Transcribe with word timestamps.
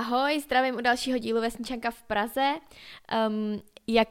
Ahoj, 0.00 0.40
zdravím 0.40 0.74
u 0.74 0.80
dalšího 0.80 1.18
dílu 1.18 1.40
Vesničanka 1.40 1.90
v 1.90 2.02
Praze. 2.02 2.54
Um, 3.28 3.62
jak 3.86 4.08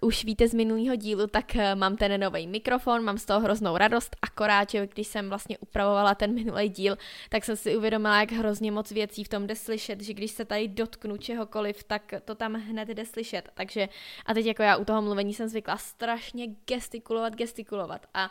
už 0.00 0.24
víte 0.24 0.48
z 0.48 0.54
minulého 0.54 0.96
dílu, 0.96 1.26
tak 1.26 1.44
uh, 1.54 1.62
mám 1.74 1.96
ten 1.96 2.20
nový 2.20 2.46
mikrofon, 2.46 3.04
mám 3.04 3.18
z 3.18 3.24
toho 3.24 3.40
hroznou 3.40 3.76
radost, 3.76 4.16
akorát, 4.22 4.70
že 4.70 4.86
když 4.86 5.06
jsem 5.06 5.28
vlastně 5.28 5.58
upravovala 5.58 6.14
ten 6.14 6.34
minulý 6.34 6.68
díl, 6.68 6.98
tak 7.28 7.44
jsem 7.44 7.56
si 7.56 7.76
uvědomila, 7.76 8.20
jak 8.20 8.32
hrozně 8.32 8.72
moc 8.72 8.90
věcí 8.90 9.24
v 9.24 9.28
tom 9.28 9.46
jde 9.46 9.56
slyšet, 9.56 10.00
že 10.00 10.14
když 10.14 10.30
se 10.30 10.44
tady 10.44 10.68
dotknu 10.68 11.16
čehokoliv, 11.16 11.84
tak 11.84 12.14
to 12.24 12.34
tam 12.34 12.54
hned 12.54 12.88
jde 12.88 13.06
slyšet. 13.06 13.48
Takže 13.54 13.88
a 14.26 14.34
teď 14.34 14.46
jako 14.46 14.62
já 14.62 14.76
u 14.76 14.84
toho 14.84 15.02
mluvení 15.02 15.34
jsem 15.34 15.48
zvykla 15.48 15.76
strašně 15.76 16.46
gestikulovat, 16.66 17.34
gestikulovat 17.34 18.06
a 18.14 18.30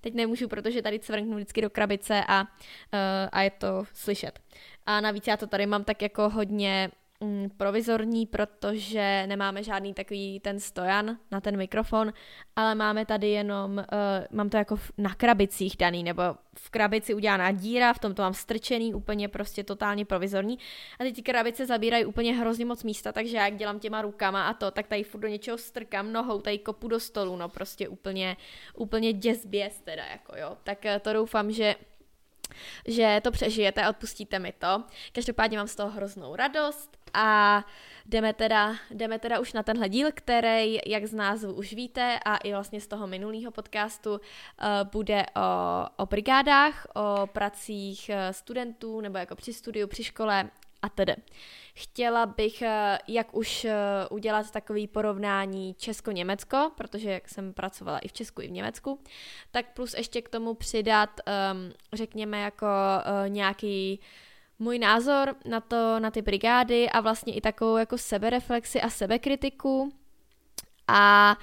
Teď 0.00 0.14
nemůžu, 0.14 0.48
protože 0.48 0.82
tady 0.82 0.98
cvrknu 0.98 1.36
vždycky 1.36 1.62
do 1.62 1.70
krabice 1.70 2.24
a, 2.28 2.40
uh, 2.42 2.48
a 3.32 3.42
je 3.42 3.50
to 3.50 3.84
slyšet. 3.92 4.40
A 4.90 5.00
navíc 5.00 5.26
já 5.26 5.36
to 5.36 5.46
tady 5.46 5.66
mám 5.66 5.84
tak 5.84 6.02
jako 6.02 6.28
hodně 6.28 6.90
mm, 7.20 7.50
provizorní, 7.56 8.26
protože 8.26 9.24
nemáme 9.26 9.62
žádný 9.62 9.94
takový 9.94 10.40
ten 10.40 10.60
stojan 10.60 11.18
na 11.30 11.40
ten 11.40 11.56
mikrofon, 11.56 12.12
ale 12.56 12.74
máme 12.74 13.06
tady 13.06 13.28
jenom, 13.28 13.72
uh, 13.72 13.84
mám 14.30 14.48
to 14.50 14.56
jako 14.56 14.76
v, 14.76 14.92
na 14.98 15.14
krabicích 15.14 15.76
daný, 15.76 16.02
nebo 16.02 16.22
v 16.58 16.70
krabici 16.70 17.14
udělaná 17.14 17.52
díra, 17.52 17.92
v 17.92 17.98
tom 17.98 18.14
to 18.14 18.22
mám 18.22 18.34
strčený, 18.34 18.94
úplně 18.94 19.28
prostě 19.28 19.64
totálně 19.64 20.04
provizorní. 20.04 20.58
A 21.00 21.04
teď 21.04 21.16
ty 21.16 21.22
krabice 21.22 21.66
zabírají 21.66 22.04
úplně 22.04 22.34
hrozně 22.34 22.64
moc 22.64 22.84
místa, 22.84 23.12
takže 23.12 23.36
jak 23.36 23.56
dělám 23.56 23.78
těma 23.78 24.02
rukama 24.02 24.48
a 24.48 24.54
to, 24.54 24.70
tak 24.70 24.86
tady 24.86 25.02
furt 25.02 25.20
do 25.20 25.28
něčeho 25.28 25.58
strkám 25.58 26.12
nohou, 26.12 26.40
tady 26.40 26.58
kopu 26.58 26.88
do 26.88 27.00
stolu, 27.00 27.36
no 27.36 27.48
prostě 27.48 27.88
úplně, 27.88 28.36
úplně 28.74 29.12
děsběs 29.12 29.80
teda, 29.80 30.04
jako 30.04 30.36
jo. 30.36 30.56
Tak 30.64 30.78
uh, 30.84 30.98
to 30.98 31.12
doufám, 31.12 31.52
že 31.52 31.74
že 32.88 33.20
to 33.24 33.30
přežijete 33.30 33.82
a 33.82 33.90
odpustíte 33.90 34.38
mi 34.38 34.52
to. 34.52 34.84
Každopádně 35.12 35.58
mám 35.58 35.68
z 35.68 35.76
toho 35.76 35.90
hroznou 35.90 36.36
radost 36.36 36.96
a 37.14 37.64
jdeme 38.06 38.32
teda, 38.32 38.76
jdeme 38.90 39.18
teda 39.18 39.40
už 39.40 39.52
na 39.52 39.62
tenhle 39.62 39.88
díl, 39.88 40.08
který, 40.14 40.78
jak 40.86 41.06
z 41.06 41.14
názvu 41.14 41.52
už 41.52 41.72
víte 41.72 42.18
a 42.24 42.36
i 42.36 42.52
vlastně 42.52 42.80
z 42.80 42.86
toho 42.86 43.06
minulého 43.06 43.50
podcastu, 43.50 44.12
uh, 44.12 44.18
bude 44.92 45.26
o, 45.36 46.02
o 46.02 46.06
brigádách, 46.06 46.86
o 46.94 47.26
pracích 47.26 48.08
eh, 48.08 48.32
studentů 48.32 49.00
nebo 49.00 49.18
jako 49.18 49.36
při 49.36 49.52
studiu, 49.52 49.86
při 49.86 50.04
škole 50.04 50.50
a 50.82 50.88
tedy. 50.88 51.16
Chtěla 51.74 52.26
bych, 52.26 52.62
eh, 52.62 52.98
jak 53.08 53.34
už 53.34 53.66
udělat 54.10 54.50
takový 54.50 54.86
porovnání 54.86 55.74
Česko-Německo, 55.74 56.70
protože 56.76 57.10
jak 57.10 57.28
jsem 57.28 57.52
pracovala 57.52 57.98
i 57.98 58.08
v 58.08 58.12
Česku, 58.12 58.42
i 58.42 58.48
v 58.48 58.50
Německu, 58.50 59.00
tak 59.50 59.74
plus 59.74 59.94
ještě 59.94 60.22
k 60.22 60.28
tomu 60.28 60.54
přidat, 60.54 61.10
um, 61.26 61.72
řekněme, 61.92 62.40
jako 62.40 62.66
uh, 62.66 63.28
nějaký 63.28 64.00
můj 64.58 64.78
názor 64.78 65.34
na 65.44 65.60
to, 65.60 66.00
na 66.00 66.10
ty 66.10 66.22
brigády 66.22 66.90
a 66.90 67.00
vlastně 67.00 67.34
i 67.34 67.40
takovou 67.40 67.76
jako 67.76 67.98
sebereflexi 67.98 68.80
a 68.80 68.90
sebekritiku 68.90 69.92
a 70.88 71.36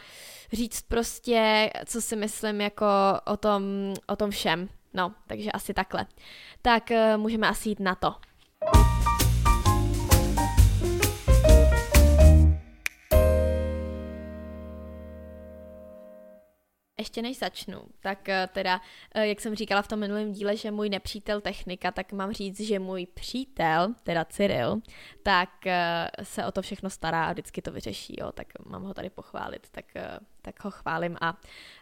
říct 0.54 0.82
prostě, 0.82 1.70
co 1.86 2.02
si 2.02 2.16
myslím 2.16 2.62
jako 2.62 2.86
o 3.26 3.38
tom, 3.38 3.64
o 4.08 4.16
tom 4.16 4.32
všem. 4.32 4.70
No, 4.94 5.14
takže 5.28 5.52
asi 5.52 5.74
takhle. 5.74 6.06
Tak 6.62 6.92
eh, 6.92 7.18
můžeme 7.18 7.48
asi 7.48 7.70
jít 7.70 7.80
na 7.80 7.96
to. 7.96 8.16
Ještě 16.98 17.22
než 17.22 17.38
začnu, 17.38 17.82
tak 18.00 18.30
eh, 18.30 18.50
teda, 18.54 18.82
eh, 19.16 19.28
jak 19.28 19.42
jsem 19.42 19.56
říkala 19.56 19.82
v 19.82 19.88
tom 19.88 20.00
minulém 20.00 20.32
díle, 20.32 20.58
že 20.58 20.72
můj 20.72 20.90
nepřítel 20.90 21.42
technika, 21.42 21.92
tak 21.92 22.14
mám 22.14 22.32
říct, 22.32 22.60
že 22.60 22.80
můj 22.80 23.06
přítel, 23.06 23.94
teda 24.04 24.26
Cyril, 24.26 24.82
tak 25.24 25.68
eh, 25.68 26.10
se 26.24 26.46
o 26.46 26.52
to 26.52 26.62
všechno 26.62 26.90
stará 26.90 27.26
a 27.26 27.32
vždycky 27.32 27.62
to 27.62 27.72
vyřeší, 27.72 28.16
jo, 28.20 28.32
tak 28.32 28.48
mám 28.66 28.84
ho 28.84 28.94
tady 28.94 29.10
pochválit, 29.10 29.68
tak 29.72 29.86
tak 30.48 30.64
ho 30.64 30.72
chválím 30.72 31.18
a, 31.22 31.38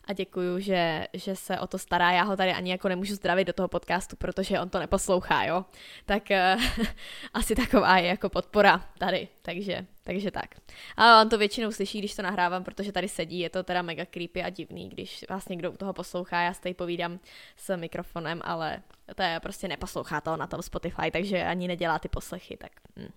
a 0.06 0.14
děkuju, 0.14 0.60
že, 0.60 1.08
že 1.14 1.36
se 1.36 1.60
o 1.60 1.68
to 1.68 1.78
stará. 1.78 2.12
Já 2.12 2.24
ho 2.24 2.38
tady 2.38 2.52
ani 2.52 2.72
jako 2.72 2.90
nemůžu 2.90 3.16
zdravit 3.16 3.48
do 3.48 3.54
toho 3.54 3.68
podcastu, 3.68 4.16
protože 4.16 4.60
on 4.60 4.70
to 4.70 4.80
neposlouchá, 4.80 5.44
jo. 5.44 5.66
Tak 6.06 6.24
uh, 6.32 6.86
asi 7.34 7.56
taková 7.56 7.98
je 7.98 8.08
jako 8.08 8.30
podpora 8.30 8.90
tady, 8.98 9.28
takže, 9.42 9.86
takže 10.04 10.32
tak. 10.32 10.56
A 10.98 11.22
on 11.22 11.30
to 11.30 11.38
většinou 11.38 11.72
slyší, 11.72 12.00
když 12.00 12.16
to 12.16 12.22
nahrávám, 12.22 12.64
protože 12.64 12.92
tady 12.92 13.08
sedí, 13.08 13.40
je 13.40 13.50
to 13.50 13.64
teda 13.64 13.82
mega 13.82 14.06
creepy 14.06 14.44
a 14.44 14.50
divný, 14.50 14.90
když 14.90 15.26
vás 15.30 15.48
někdo 15.48 15.72
u 15.72 15.78
toho 15.78 15.94
poslouchá, 15.94 16.42
já 16.42 16.54
tady 16.54 16.74
povídám 16.74 17.20
s 17.58 17.78
mikrofonem, 17.78 18.42
ale 18.44 18.82
to 19.16 19.24
je 19.24 19.40
prostě 19.40 19.68
neposlouchá 19.68 20.22
to 20.22 20.38
na 20.38 20.48
tom 20.48 20.62
Spotify, 20.62 21.12
takže 21.12 21.44
ani 21.44 21.68
nedělá 21.68 22.00
ty 22.00 22.10
poslechy, 22.10 22.58
tak 22.58 22.72
hm, 22.98 23.12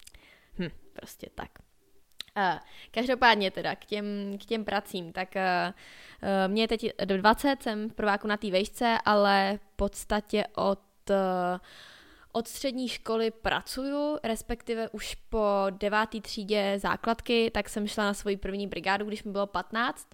hm, 0.59 0.71
prostě 0.93 1.27
tak. 1.35 1.68
Uh, 2.39 2.59
každopádně 2.91 3.51
teda 3.51 3.77
k 3.77 3.85
těm, 3.85 4.07
k 4.43 4.45
těm 4.45 4.65
pracím, 4.65 5.13
tak 5.13 5.29
uh, 5.37 5.73
uh, 6.23 6.53
mě 6.53 6.63
je 6.63 6.69
teď 6.69 6.93
20, 7.05 7.63
jsem 7.63 7.91
v 7.91 7.95
prváku 7.95 8.27
na 8.27 8.37
té 8.37 8.51
vejšce, 8.51 8.99
ale 9.05 9.59
v 9.63 9.77
podstatě 9.77 10.45
od, 10.57 10.81
uh, 11.11 11.17
od 12.33 12.49
střední 12.49 12.89
školy 12.89 13.31
pracuju, 13.31 14.19
respektive 14.23 14.89
už 14.89 15.15
po 15.15 15.67
devátý 15.71 16.21
třídě 16.21 16.75
základky, 16.79 17.51
tak 17.55 17.69
jsem 17.69 17.89
šla 17.89 18.05
na 18.05 18.15
svoji 18.15 18.37
první 18.37 18.67
brigádu, 18.67 19.05
když 19.05 19.25
mi 19.25 19.33
bylo 19.33 19.47
15 19.47 20.09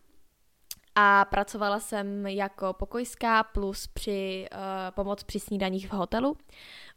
a 0.95 1.25
pracovala 1.25 1.81
jsem 1.81 2.27
jako 2.27 2.73
pokojská 2.73 3.43
plus 3.43 3.87
při 3.87 4.49
uh, 4.53 4.59
pomoc 4.91 5.23
při 5.23 5.41
snídaních 5.41 5.89
v 5.89 5.93
hotelu 5.93 6.37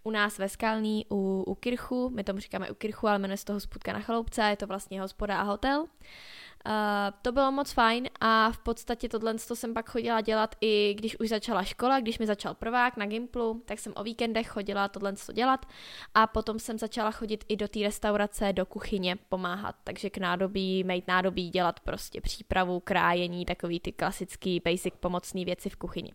u 0.08 0.12
nás 0.12 0.38
ve 0.38 0.50
Skalní 0.50 1.06
u, 1.12 1.44
u 1.48 1.56
Kirchu, 1.56 2.10
my 2.10 2.24
tomu 2.24 2.40
říkáme 2.40 2.72
u 2.72 2.74
Kirchu, 2.76 3.08
ale 3.08 3.20
jmenuje 3.20 3.38
se 3.38 3.46
to 3.46 3.54
hospodka 3.54 3.94
na 3.94 4.00
chaloupce, 4.00 4.42
je 4.42 4.58
to 4.58 4.68
vlastně 4.68 5.02
hospoda 5.02 5.38
a 5.38 5.44
hotel. 5.44 5.82
Uh, 5.82 6.74
to 7.22 7.32
bylo 7.32 7.52
moc 7.52 7.72
fajn 7.72 8.10
a 8.20 8.52
v 8.52 8.58
podstatě 8.58 9.10
tohle 9.10 9.34
to 9.34 9.56
jsem 9.56 9.74
pak 9.74 9.90
chodila 9.90 10.22
dělat 10.22 10.56
i 10.62 10.94
když 10.98 11.20
už 11.20 11.30
začala 11.30 11.64
škola, 11.64 12.00
když 12.00 12.20
mi 12.20 12.28
začal 12.28 12.54
prvák 12.54 12.98
na 12.98 13.06
Gimplu, 13.06 13.62
tak 13.66 13.80
jsem 13.80 13.94
o 13.96 14.04
víkendech 14.04 14.48
chodila 14.48 14.88
tohle 14.88 15.14
to 15.14 15.34
dělat 15.34 15.66
a 16.14 16.28
potom 16.28 16.60
jsem 16.60 16.78
začala 16.78 17.12
chodit 17.12 17.44
i 17.48 17.56
do 17.56 17.68
té 17.68 17.80
restaurace, 17.80 18.54
do 18.54 18.66
kuchyně 18.66 19.16
pomáhat, 19.30 19.76
takže 19.84 20.10
k 20.10 20.18
nádobí, 20.18 20.84
mít 20.84 21.08
nádobí, 21.08 21.50
dělat 21.50 21.80
prostě 21.80 22.22
přípravu, 22.22 22.80
krájení, 22.80 23.46
takový 23.46 23.80
ty 23.80 23.92
klasický 23.92 24.62
basic 24.66 24.94
pomocné 25.00 25.46
věci 25.46 25.70
v 25.70 25.76
kuchyni. 25.76 26.14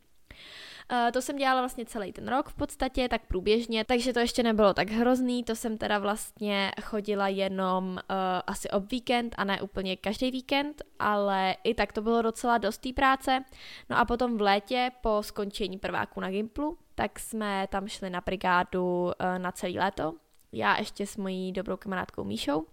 Uh, 0.92 1.10
to 1.12 1.22
jsem 1.22 1.36
dělala 1.36 1.60
vlastně 1.60 1.84
celý 1.84 2.12
ten 2.12 2.28
rok 2.28 2.48
v 2.48 2.54
podstatě, 2.54 3.08
tak 3.08 3.26
průběžně, 3.26 3.84
takže 3.84 4.12
to 4.12 4.20
ještě 4.20 4.42
nebylo 4.42 4.74
tak 4.74 4.90
hrozný, 4.90 5.44
to 5.44 5.54
jsem 5.56 5.78
teda 5.78 5.98
vlastně 5.98 6.72
chodila 6.82 7.28
jenom 7.28 7.84
uh, 7.90 8.16
asi 8.46 8.70
ob 8.70 8.90
víkend 8.90 9.34
a 9.38 9.44
ne 9.44 9.62
úplně 9.62 9.96
každý 9.96 10.30
víkend, 10.30 10.82
ale 10.98 11.56
i 11.64 11.74
tak 11.74 11.92
to 11.92 12.02
bylo 12.02 12.22
docela 12.22 12.58
dost 12.58 12.78
té 12.78 12.92
práce. 12.92 13.44
No 13.90 13.98
a 13.98 14.04
potom 14.04 14.38
v 14.38 14.40
létě 14.40 14.90
po 15.00 15.18
skončení 15.20 15.78
prváku 15.78 16.20
na 16.20 16.30
Gimplu, 16.30 16.78
tak 16.94 17.18
jsme 17.18 17.66
tam 17.70 17.88
šli 17.88 18.10
na 18.10 18.20
brigádu 18.20 19.02
uh, 19.04 19.12
na 19.38 19.52
celý 19.52 19.78
léto, 19.78 20.14
já 20.52 20.78
ještě 20.78 21.06
s 21.06 21.16
mojí 21.16 21.52
dobrou 21.52 21.76
kamarádkou 21.76 22.24
Míšou 22.24 22.66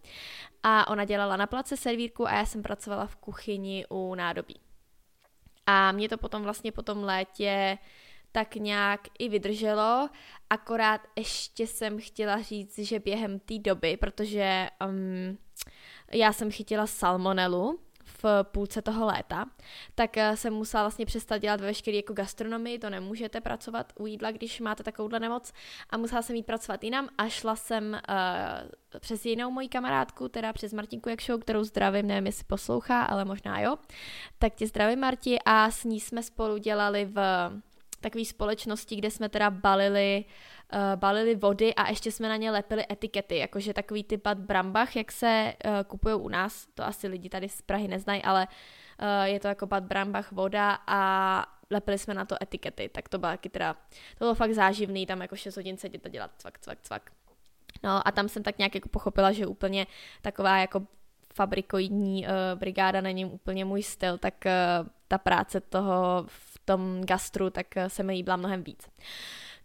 a 0.64 0.88
ona 0.88 1.06
dělala 1.06 1.38
na 1.38 1.48
place 1.48 1.78
servírku 1.78 2.28
a 2.28 2.34
já 2.34 2.46
jsem 2.46 2.64
pracovala 2.64 3.06
v 3.06 3.16
kuchyni 3.16 3.86
u 3.90 4.16
nádobí. 4.16 4.69
A 5.72 5.92
mě 5.92 6.10
to 6.10 6.18
potom 6.18 6.44
vlastně 6.44 6.72
po 6.72 6.82
tom 6.82 7.04
létě 7.04 7.78
tak 8.32 8.56
nějak 8.56 9.02
i 9.20 9.30
vydrželo, 9.30 10.10
akorát 10.50 11.02
ještě 11.16 11.68
jsem 11.68 12.00
chtěla 12.00 12.42
říct, 12.42 12.80
že 12.80 13.00
během 13.00 13.40
té 13.40 13.60
doby, 13.60 13.98
protože 13.98 14.70
um, 14.88 15.38
já 16.12 16.34
jsem 16.34 16.52
chytila 16.52 16.88
salmonelu, 16.88 17.80
v 18.24 18.44
půlce 18.44 18.82
toho 18.82 19.06
léta, 19.06 19.46
tak 19.96 20.18
eh, 20.18 20.38
jsem 20.38 20.54
musela 20.54 20.84
vlastně 20.84 21.06
přestat 21.06 21.38
dělat 21.38 21.62
veškeré 21.62 21.98
jako 21.98 22.14
gastronomii, 22.14 22.80
to 22.80 22.90
nemůžete 22.90 23.42
pracovat 23.42 23.94
u 24.00 24.08
jídla, 24.08 24.32
když 24.32 24.60
máte 24.60 24.84
takovouhle 24.84 25.20
nemoc. 25.20 25.54
A 25.90 25.98
musela 25.98 26.22
jsem 26.22 26.36
jít 26.36 26.46
pracovat 26.46 26.84
jinam 26.84 27.10
a 27.18 27.30
šla 27.30 27.56
jsem 27.56 28.02
uh, 28.10 29.00
přes 29.00 29.26
jinou 29.26 29.52
moji 29.52 29.70
kamarádku, 29.70 30.30
teda 30.30 30.54
přes 30.54 30.74
Martinku 30.74 31.10
Jakšou, 31.10 31.38
kterou 31.38 31.64
zdravím, 31.64 32.08
nevím, 32.08 32.26
jestli 32.26 32.44
poslouchá, 32.44 33.04
ale 33.04 33.26
možná 33.26 33.60
jo, 33.60 33.76
tak 34.40 34.56
tě 34.56 34.68
zdravím 34.68 35.00
Marti 35.00 35.40
a 35.46 35.72
s 35.72 35.84
ní 35.84 36.00
jsme 36.00 36.24
spolu 36.24 36.58
dělali 36.58 37.06
v 37.06 37.20
takové 38.00 38.26
společnosti, 38.26 38.96
kde 38.96 39.12
jsme 39.12 39.30
teda 39.30 39.50
balili, 39.50 40.26
uh, 40.74 40.80
balili 40.96 41.36
vody 41.36 41.76
a 41.76 41.90
ještě 41.90 42.12
jsme 42.12 42.30
na 42.30 42.36
ně 42.36 42.52
lepili 42.52 42.86
etikety, 42.92 43.38
jakože 43.38 43.74
takový 43.74 44.04
typ 44.04 44.24
Bad 44.24 44.38
Brambach, 44.38 44.96
jak 44.96 45.12
se 45.12 45.54
uh, 45.66 45.72
kupují 45.88 46.16
u 46.16 46.30
nás, 46.30 46.68
to 46.74 46.86
asi 46.86 47.08
lidi 47.08 47.30
tady 47.30 47.50
z 47.50 47.62
Prahy 47.62 47.88
neznají, 47.88 48.24
ale 48.24 48.48
uh, 49.02 49.24
je 49.24 49.40
to 49.40 49.48
jako 49.48 49.68
Bad 49.68 49.84
Brambach 49.84 50.32
voda 50.32 50.78
a 50.88 51.46
lepili 51.72 51.98
jsme 51.98 52.14
na 52.14 52.26
to 52.26 52.36
etikety, 52.42 52.90
tak 52.90 53.10
to 53.10 53.18
bylo 53.18 53.32
taky 53.32 53.50
teda, 53.50 53.74
to 54.18 54.20
bylo 54.20 54.36
fakt 54.36 54.54
záživný, 54.54 55.06
tam 55.06 55.22
jako 55.22 55.36
6 55.36 55.56
hodin 55.56 55.78
sedět 55.78 56.06
a 56.06 56.10
dělat 56.10 56.32
cvak, 56.38 56.60
cvak, 56.60 56.82
cvak. 56.82 57.12
No 57.84 58.08
a 58.08 58.12
tam 58.12 58.30
jsem 58.30 58.44
tak 58.44 58.58
nějak 58.58 58.76
jako 58.76 58.90
pochopila, 58.90 59.32
že 59.32 59.48
úplně 59.48 59.88
taková 60.22 60.58
jako 60.58 60.88
fabrikoidní 61.34 62.26
uh, 62.26 62.60
brigáda 62.60 63.02
není 63.02 63.26
úplně 63.26 63.66
můj 63.66 63.84
styl, 63.84 64.18
tak 64.18 64.34
uh, 64.46 64.88
ta 65.08 65.18
práce 65.18 65.62
toho 65.62 66.26
tom 66.70 67.02
gastru, 67.02 67.50
tak 67.50 67.78
eh, 67.78 67.90
se 67.90 68.04
mi 68.04 68.14
líbila 68.14 68.38
mnohem 68.38 68.64
víc. 68.64 68.88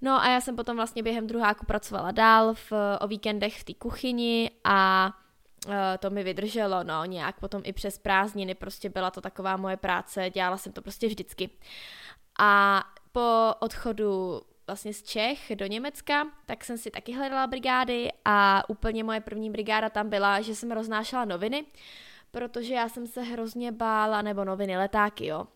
No 0.00 0.20
a 0.20 0.28
já 0.28 0.40
jsem 0.40 0.56
potom 0.56 0.76
vlastně 0.76 1.02
během 1.02 1.26
druháku 1.26 1.66
pracovala 1.66 2.10
dál 2.10 2.54
v, 2.54 2.72
o 3.00 3.06
víkendech 3.06 3.60
v 3.60 3.64
té 3.64 3.74
kuchyni 3.74 4.50
a 4.64 5.10
uh, 5.66 5.72
to 5.98 6.10
mi 6.10 6.24
vydrželo, 6.24 6.84
no, 6.84 7.04
nějak 7.04 7.40
potom 7.40 7.62
i 7.64 7.72
přes 7.72 7.98
prázdniny, 7.98 8.54
prostě 8.54 8.88
byla 8.88 9.10
to 9.10 9.20
taková 9.20 9.56
moje 9.56 9.76
práce, 9.76 10.30
dělala 10.30 10.56
jsem 10.56 10.72
to 10.72 10.82
prostě 10.82 11.06
vždycky. 11.06 11.50
A 12.38 12.84
po 13.12 13.54
odchodu 13.60 14.42
vlastně 14.66 14.94
z 14.94 15.02
Čech 15.02 15.56
do 15.56 15.66
Německa, 15.66 16.26
tak 16.46 16.64
jsem 16.64 16.78
si 16.78 16.90
taky 16.90 17.12
hledala 17.12 17.46
brigády 17.46 18.12
a 18.24 18.62
úplně 18.68 19.04
moje 19.04 19.20
první 19.20 19.50
brigáda 19.50 19.90
tam 19.90 20.10
byla, 20.10 20.40
že 20.40 20.54
jsem 20.54 20.70
roznášela 20.72 21.24
noviny, 21.24 21.64
protože 22.30 22.74
já 22.74 22.88
jsem 22.88 23.06
se 23.06 23.22
hrozně 23.22 23.72
bála, 23.72 24.22
nebo 24.22 24.44
noviny, 24.44 24.76
letáky, 24.76 25.26
jo. 25.26 25.46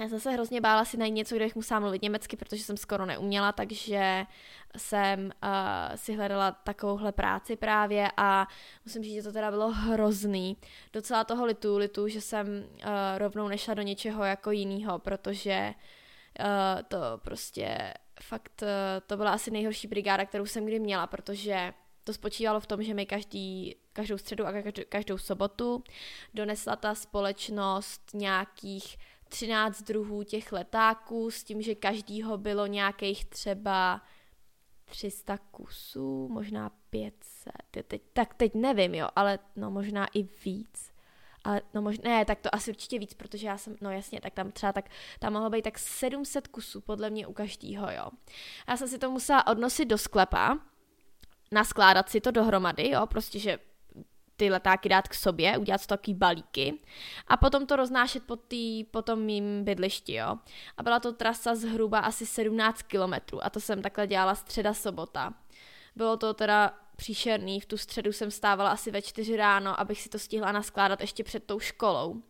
Já 0.00 0.08
jsem 0.08 0.20
se 0.20 0.30
hrozně 0.30 0.60
bála 0.60 0.84
si 0.84 0.96
najít 0.96 1.12
něco, 1.12 1.36
kde 1.36 1.44
bych 1.44 1.56
musela 1.56 1.80
mluvit 1.80 2.02
německy, 2.02 2.36
protože 2.36 2.64
jsem 2.64 2.76
skoro 2.76 3.06
neuměla, 3.06 3.52
takže 3.52 4.26
jsem 4.76 5.24
uh, 5.24 5.96
si 5.96 6.14
hledala 6.14 6.52
takovouhle 6.52 7.12
práci 7.12 7.56
právě 7.56 8.10
a 8.16 8.46
musím 8.84 9.02
říct, 9.02 9.14
že 9.14 9.22
to 9.22 9.32
teda 9.32 9.50
bylo 9.50 9.70
hrozný. 9.70 10.56
Docela 10.92 11.24
toho 11.24 11.44
litu, 11.44 11.76
litu, 11.76 12.08
že 12.08 12.20
jsem 12.20 12.46
uh, 12.46 12.88
rovnou 13.18 13.48
nešla 13.48 13.74
do 13.74 13.82
něčeho 13.82 14.24
jako 14.24 14.50
jiného, 14.50 14.98
protože 14.98 15.74
uh, 16.40 16.82
to 16.88 16.98
prostě 17.24 17.94
fakt, 18.22 18.62
uh, 18.62 18.68
to 19.06 19.16
byla 19.16 19.32
asi 19.32 19.50
nejhorší 19.50 19.88
brigáda, 19.88 20.24
kterou 20.24 20.46
jsem 20.46 20.66
kdy 20.66 20.78
měla, 20.78 21.06
protože 21.06 21.74
to 22.04 22.12
spočívalo 22.12 22.60
v 22.60 22.66
tom, 22.66 22.82
že 22.82 22.94
mi 22.94 23.06
každý, 23.06 23.76
každou 23.92 24.18
středu 24.18 24.46
a 24.46 24.52
každou, 24.52 24.82
každou 24.88 25.18
sobotu 25.18 25.84
donesla 26.34 26.76
ta 26.76 26.94
společnost 26.94 28.10
nějakých 28.14 28.96
13 29.28 29.82
druhů 29.82 30.22
těch 30.22 30.52
letáků 30.52 31.30
s 31.30 31.44
tím, 31.44 31.62
že 31.62 31.74
každýho 31.74 32.38
bylo 32.38 32.66
nějakých 32.66 33.24
třeba 33.24 34.02
300 34.84 35.38
kusů, 35.38 36.28
možná 36.28 36.70
500, 36.90 37.52
teď, 37.86 38.02
tak 38.12 38.34
teď 38.34 38.54
nevím, 38.54 38.94
jo, 38.94 39.08
ale 39.16 39.38
no 39.56 39.70
možná 39.70 40.06
i 40.06 40.22
víc. 40.44 40.94
Ale 41.44 41.62
no 41.74 41.82
možná, 41.82 42.10
ne, 42.10 42.24
tak 42.24 42.40
to 42.40 42.54
asi 42.54 42.70
určitě 42.70 42.98
víc, 42.98 43.14
protože 43.14 43.46
já 43.46 43.58
jsem, 43.58 43.76
no 43.80 43.90
jasně, 43.90 44.20
tak 44.20 44.34
tam 44.34 44.52
třeba 44.52 44.72
tak, 44.72 44.90
tam 45.18 45.32
mohlo 45.32 45.50
být 45.50 45.62
tak 45.62 45.78
700 45.78 46.48
kusů, 46.48 46.80
podle 46.80 47.10
mě 47.10 47.26
u 47.26 47.32
každýho, 47.32 47.90
jo. 47.90 48.10
Já 48.68 48.76
jsem 48.76 48.88
si 48.88 48.98
to 48.98 49.10
musela 49.10 49.46
odnosit 49.46 49.84
do 49.84 49.98
sklepa, 49.98 50.58
naskládat 51.52 52.08
si 52.08 52.20
to 52.20 52.30
dohromady, 52.30 52.90
jo, 52.90 53.06
prostě, 53.06 53.38
že 53.38 53.58
ty 54.36 54.50
letáky 54.50 54.88
dát 54.88 55.08
k 55.08 55.14
sobě, 55.14 55.58
udělat 55.58 55.80
to 55.80 55.86
takový 55.86 56.14
balíky 56.14 56.80
a 57.26 57.36
potom 57.36 57.66
to 57.66 57.76
roznášet 57.76 58.22
po, 58.22 58.36
tý, 58.36 58.84
po 58.84 59.02
tom 59.02 59.20
mým 59.20 59.64
bydlišti, 59.64 60.14
jo. 60.14 60.36
A 60.76 60.82
byla 60.82 61.00
to 61.00 61.12
trasa 61.12 61.54
zhruba 61.54 61.98
asi 61.98 62.26
17 62.26 62.82
kilometrů 62.82 63.44
a 63.44 63.50
to 63.50 63.60
jsem 63.60 63.82
takhle 63.82 64.06
dělala 64.06 64.34
středa 64.34 64.74
sobota. 64.74 65.34
Bylo 65.96 66.16
to 66.16 66.34
teda 66.34 66.74
příšerný, 66.96 67.60
v 67.60 67.66
tu 67.66 67.76
středu 67.76 68.12
jsem 68.12 68.30
stávala 68.30 68.70
asi 68.70 68.90
ve 68.90 69.02
čtyři 69.02 69.36
ráno, 69.36 69.80
abych 69.80 70.00
si 70.00 70.08
to 70.08 70.18
stihla 70.18 70.52
naskládat 70.52 71.00
ještě 71.00 71.24
před 71.24 71.44
tou 71.44 71.60
školou. 71.60 72.22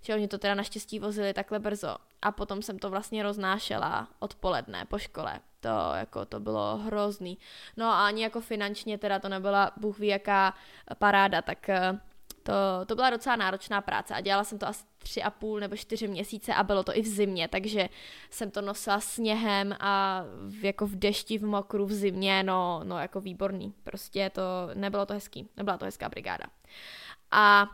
Že 0.00 0.14
oni 0.14 0.28
to 0.28 0.38
teda 0.38 0.54
naštěstí 0.54 0.98
vozili 0.98 1.32
takhle 1.32 1.58
brzo. 1.58 1.96
A 2.22 2.32
potom 2.32 2.62
jsem 2.62 2.78
to 2.78 2.90
vlastně 2.90 3.22
roznášela 3.22 4.08
odpoledne 4.18 4.84
po 4.84 4.98
škole 4.98 5.40
to, 5.62 5.94
jako, 5.94 6.24
to 6.24 6.40
bylo 6.40 6.76
hrozný. 6.76 7.38
No 7.76 7.86
a 7.86 8.06
ani 8.06 8.22
jako 8.22 8.40
finančně 8.40 8.98
teda 8.98 9.18
to 9.18 9.28
nebyla 9.28 9.70
bůh 9.76 9.98
ví 9.98 10.06
jaká 10.06 10.54
paráda, 10.98 11.42
tak 11.42 11.68
eh, 11.68 12.00
to, 12.42 12.52
to 12.86 12.94
byla 12.94 13.10
docela 13.10 13.36
náročná 13.36 13.80
práce 13.80 14.14
a 14.14 14.20
dělala 14.20 14.44
jsem 14.44 14.58
to 14.58 14.68
asi 14.68 14.84
tři 14.98 15.22
a 15.22 15.30
půl 15.30 15.60
nebo 15.60 15.76
čtyři 15.76 16.08
měsíce 16.08 16.54
a 16.54 16.62
bylo 16.62 16.82
to 16.82 16.96
i 16.96 17.02
v 17.02 17.06
zimě, 17.06 17.48
takže 17.48 17.88
jsem 18.30 18.50
to 18.50 18.60
nosila 18.60 19.00
sněhem 19.00 19.76
a 19.80 20.24
v, 20.48 20.64
jako 20.64 20.86
v 20.86 20.96
dešti, 20.96 21.38
v 21.38 21.44
mokru, 21.44 21.86
v 21.86 21.92
zimě, 21.92 22.42
no, 22.42 22.80
no 22.84 22.98
jako 22.98 23.20
výborný. 23.20 23.74
Prostě 23.84 24.30
to, 24.30 24.42
nebylo 24.74 25.06
to 25.06 25.14
hezký, 25.14 25.48
nebyla 25.56 25.78
to 25.78 25.84
hezká 25.84 26.08
brigáda. 26.08 26.44
A 27.30 27.66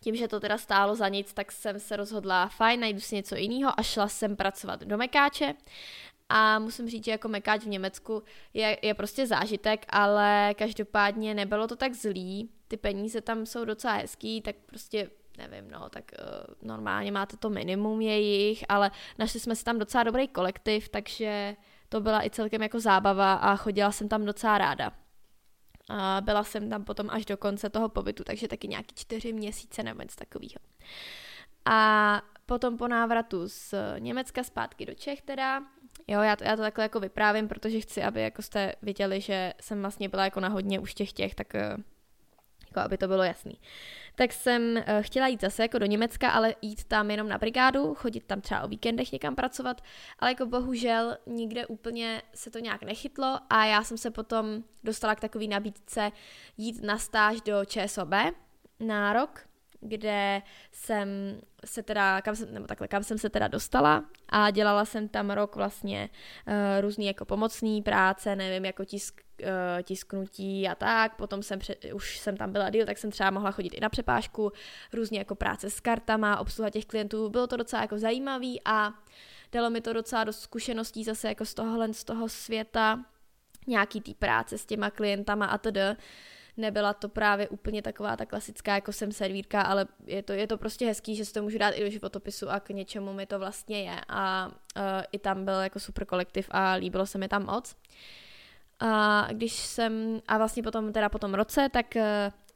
tím, 0.00 0.16
že 0.16 0.28
to 0.28 0.40
teda 0.40 0.58
stálo 0.58 0.94
za 0.94 1.08
nic, 1.08 1.32
tak 1.32 1.52
jsem 1.52 1.80
se 1.80 1.96
rozhodla, 1.96 2.48
fajn, 2.48 2.80
najdu 2.80 3.00
si 3.00 3.14
něco 3.14 3.36
jiného 3.36 3.80
a 3.80 3.82
šla 3.82 4.08
jsem 4.08 4.36
pracovat 4.36 4.80
do 4.80 4.96
Mekáče, 4.98 5.54
a 6.30 6.58
musím 6.58 6.88
říct, 6.88 7.04
že 7.04 7.10
jako 7.10 7.28
mekáč 7.28 7.62
v 7.62 7.68
Německu 7.68 8.22
je, 8.54 8.78
je 8.82 8.94
prostě 8.94 9.26
zážitek, 9.26 9.86
ale 9.88 10.54
každopádně 10.58 11.34
nebylo 11.34 11.66
to 11.68 11.76
tak 11.76 11.94
zlý, 11.94 12.50
ty 12.68 12.76
peníze 12.76 13.20
tam 13.20 13.46
jsou 13.46 13.64
docela 13.64 13.94
hezký, 13.94 14.40
tak 14.40 14.56
prostě 14.66 15.10
nevím, 15.38 15.70
no, 15.70 15.88
tak 15.88 16.04
uh, 16.18 16.68
normálně 16.68 17.12
máte 17.12 17.36
to 17.36 17.50
minimum 17.50 18.00
jejich, 18.00 18.64
ale 18.68 18.90
našli 19.18 19.40
jsme 19.40 19.56
si 19.56 19.64
tam 19.64 19.78
docela 19.78 20.04
dobrý 20.04 20.28
kolektiv, 20.28 20.88
takže 20.88 21.56
to 21.88 22.00
byla 22.00 22.24
i 22.24 22.30
celkem 22.30 22.62
jako 22.62 22.80
zábava 22.80 23.34
a 23.34 23.56
chodila 23.56 23.92
jsem 23.92 24.08
tam 24.08 24.24
docela 24.24 24.58
ráda. 24.58 24.92
A 25.88 26.20
byla 26.20 26.44
jsem 26.44 26.70
tam 26.70 26.84
potom 26.84 27.10
až 27.10 27.24
do 27.24 27.36
konce 27.36 27.70
toho 27.70 27.88
pobytu, 27.88 28.24
takže 28.24 28.48
taky 28.48 28.68
nějaký 28.68 28.94
čtyři 28.94 29.32
měsíce 29.32 29.82
nebo 29.82 30.02
něco 30.02 30.16
takového. 30.16 30.60
A 31.64 32.22
potom 32.46 32.76
po 32.76 32.88
návratu 32.88 33.48
z 33.48 33.74
Německa 33.98 34.44
zpátky 34.44 34.86
do 34.86 34.94
Čech 34.94 35.22
teda, 35.22 35.62
Jo, 36.08 36.20
já 36.20 36.36
to, 36.36 36.44
já 36.44 36.56
to 36.56 36.62
takhle 36.62 36.84
jako 36.84 37.00
vyprávím, 37.00 37.48
protože 37.48 37.80
chci, 37.80 38.02
aby 38.02 38.22
jako 38.22 38.42
jste 38.42 38.72
viděli, 38.82 39.20
že 39.20 39.54
jsem 39.60 39.80
vlastně 39.80 40.08
byla 40.08 40.24
jako 40.24 40.40
na 40.40 40.48
hodně 40.48 40.80
už 40.80 40.94
těch 40.94 41.12
těch, 41.12 41.34
tak 41.34 41.54
eh, 41.54 41.76
jako 42.70 42.80
aby 42.80 42.98
to 42.98 43.08
bylo 43.08 43.22
jasný. 43.22 43.60
Tak 44.14 44.32
jsem 44.32 44.76
uh, 44.76 44.82
chtěla 45.00 45.26
jít 45.26 45.40
zase 45.40 45.62
jako 45.62 45.78
do 45.78 45.86
Německa, 45.86 46.30
ale 46.30 46.54
jít 46.62 46.84
tam 46.84 47.10
jenom 47.10 47.28
na 47.28 47.38
brigádu, 47.38 47.94
chodit 47.94 48.24
tam 48.24 48.40
třeba 48.40 48.62
o 48.62 48.68
víkendech 48.68 49.12
někam 49.12 49.34
pracovat, 49.34 49.80
ale 50.18 50.30
jako 50.30 50.46
bohužel 50.46 51.16
nikde 51.26 51.66
úplně 51.66 52.22
se 52.34 52.50
to 52.50 52.58
nějak 52.58 52.82
nechytlo 52.82 53.38
a 53.50 53.64
já 53.64 53.84
jsem 53.84 53.98
se 53.98 54.10
potom 54.10 54.46
dostala 54.84 55.14
k 55.14 55.20
takové 55.20 55.46
nabídce 55.46 56.12
jít 56.56 56.82
na 56.82 56.98
stáž 56.98 57.40
do 57.40 57.64
ČSOB 57.64 58.14
na 58.80 59.12
rok, 59.12 59.49
kde 59.80 60.42
jsem 60.72 61.08
se 61.64 61.82
teda, 61.82 62.20
kam 62.20 62.36
jsem, 62.36 62.54
nebo 62.54 62.66
takhle, 62.66 62.88
kam 62.88 63.02
jsem 63.02 63.18
se 63.18 63.30
teda 63.30 63.48
dostala 63.48 64.04
a 64.28 64.50
dělala 64.50 64.84
jsem 64.84 65.08
tam 65.08 65.30
rok 65.30 65.56
vlastně 65.56 66.10
uh, 66.46 66.54
různý 66.80 67.06
jako 67.06 67.24
pomocný 67.24 67.82
práce, 67.82 68.36
nevím, 68.36 68.64
jako 68.64 68.84
tisk, 68.84 69.20
uh, 69.42 69.46
tisknutí 69.82 70.68
a 70.68 70.74
tak, 70.74 71.16
potom 71.16 71.42
jsem, 71.42 71.58
pře- 71.58 71.76
už 71.94 72.18
jsem 72.18 72.36
tam 72.36 72.52
byla 72.52 72.70
díl, 72.70 72.86
tak 72.86 72.98
jsem 72.98 73.10
třeba 73.10 73.30
mohla 73.30 73.50
chodit 73.50 73.74
i 73.74 73.80
na 73.80 73.88
přepážku, 73.88 74.52
různě 74.92 75.18
jako 75.18 75.34
práce 75.34 75.70
s 75.70 75.80
kartama, 75.80 76.40
obsluha 76.40 76.70
těch 76.70 76.86
klientů, 76.86 77.30
bylo 77.30 77.46
to 77.46 77.56
docela 77.56 77.82
jako 77.82 77.98
zajímavý 77.98 78.60
a 78.64 78.92
dalo 79.52 79.70
mi 79.70 79.80
to 79.80 79.92
docela 79.92 80.24
dost 80.24 80.40
zkušeností 80.40 81.04
zase 81.04 81.28
jako 81.28 81.44
z 81.44 81.54
tohohle, 81.54 81.94
z 81.94 82.04
toho 82.04 82.28
světa, 82.28 83.04
nějaký 83.66 84.00
tý 84.00 84.14
práce 84.14 84.58
s 84.58 84.66
těma 84.66 84.90
klientama 84.90 85.46
a 85.46 85.58
td 85.58 85.78
nebyla 86.56 86.94
to 86.94 87.08
právě 87.08 87.48
úplně 87.48 87.82
taková 87.82 88.16
ta 88.16 88.26
klasická, 88.26 88.74
jako 88.74 88.92
jsem 88.92 89.12
servírka, 89.12 89.62
ale 89.62 89.86
je 90.06 90.22
to, 90.22 90.32
je 90.32 90.46
to 90.46 90.58
prostě 90.58 90.86
hezký, 90.86 91.16
že 91.16 91.24
si 91.24 91.32
to 91.32 91.42
můžu 91.42 91.58
dát 91.58 91.70
i 91.70 91.84
do 91.84 91.90
životopisu 91.90 92.50
a 92.50 92.60
k 92.60 92.68
něčemu 92.68 93.12
mi 93.12 93.26
to 93.26 93.38
vlastně 93.38 93.82
je. 93.82 94.00
A 94.08 94.46
uh, 94.46 94.82
i 95.12 95.18
tam 95.18 95.44
byl 95.44 95.60
jako 95.60 95.80
super 95.80 96.04
kolektiv 96.04 96.48
a 96.50 96.72
líbilo 96.72 97.06
se 97.06 97.18
mi 97.18 97.28
tam 97.28 97.46
moc. 97.46 97.76
A 98.80 99.26
když 99.32 99.52
jsem, 99.52 100.20
a 100.28 100.38
vlastně 100.38 100.62
potom 100.62 100.92
teda 100.92 101.08
po 101.08 101.18
tom 101.18 101.34
roce, 101.34 101.68
tak 101.72 101.86
uh, 101.96 102.02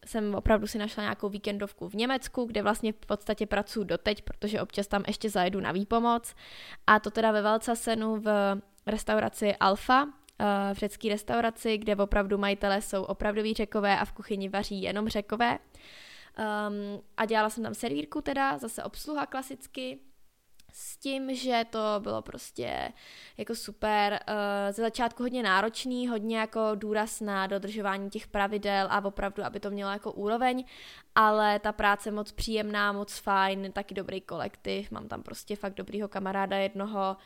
jsem 0.06 0.34
opravdu 0.34 0.66
si 0.66 0.78
našla 0.78 1.02
nějakou 1.02 1.28
víkendovku 1.28 1.88
v 1.88 1.94
Německu, 1.94 2.44
kde 2.44 2.62
vlastně 2.62 2.92
v 2.92 3.06
podstatě 3.06 3.46
pracuji 3.46 3.84
doteď, 3.84 4.22
protože 4.22 4.60
občas 4.60 4.86
tam 4.86 5.04
ještě 5.06 5.30
zajedu 5.30 5.60
na 5.60 5.72
výpomoc. 5.72 6.34
A 6.86 7.00
to 7.00 7.10
teda 7.10 7.32
ve 7.32 7.42
Valcasenu 7.42 8.20
v 8.20 8.60
restauraci 8.86 9.56
Alfa, 9.56 10.08
v 10.75 10.76
řecké 10.79 11.09
restauraci, 11.09 11.79
kde 11.79 11.97
opravdu 11.97 12.38
majitelé 12.38 12.83
jsou 12.83 13.03
opravdoví 13.03 13.55
řekové 13.55 13.99
a 13.99 14.05
v 14.05 14.12
kuchyni 14.12 14.49
vaří 14.49 14.83
jenom 14.83 15.09
řekové. 15.09 15.59
Um, 16.38 17.03
a 17.17 17.25
dělala 17.25 17.50
jsem 17.50 17.64
tam 17.64 17.75
servírku 17.75 18.21
teda, 18.21 18.59
zase 18.59 18.85
obsluha 18.85 19.26
klasicky, 19.26 19.99
s 20.76 20.97
tím, 20.97 21.35
že 21.35 21.64
to 21.71 21.79
bylo 21.99 22.23
prostě 22.23 22.93
jako 23.37 23.55
super, 23.55 24.21
uh, 24.29 24.73
ze 24.73 24.83
začátku 24.83 25.23
hodně 25.23 25.43
náročný, 25.43 26.09
hodně 26.09 26.38
jako 26.38 26.61
důraz 26.75 27.21
na 27.21 27.47
dodržování 27.47 28.11
těch 28.11 28.26
pravidel 28.26 28.87
a 28.91 29.05
opravdu, 29.05 29.45
aby 29.45 29.61
to 29.61 29.71
mělo 29.71 29.91
jako 29.91 30.12
úroveň, 30.12 30.64
ale 31.14 31.59
ta 31.59 31.73
práce 31.73 32.11
moc 32.11 32.33
příjemná, 32.33 32.93
moc 32.93 33.19
fajn, 33.19 33.73
taky 33.73 33.95
dobrý 33.95 34.21
kolektiv, 34.21 34.91
mám 34.91 35.09
tam 35.09 35.23
prostě 35.23 35.57
fakt 35.57 35.75
dobrýho 35.75 36.09
kamaráda 36.09 36.57
jednoho, 36.57 37.17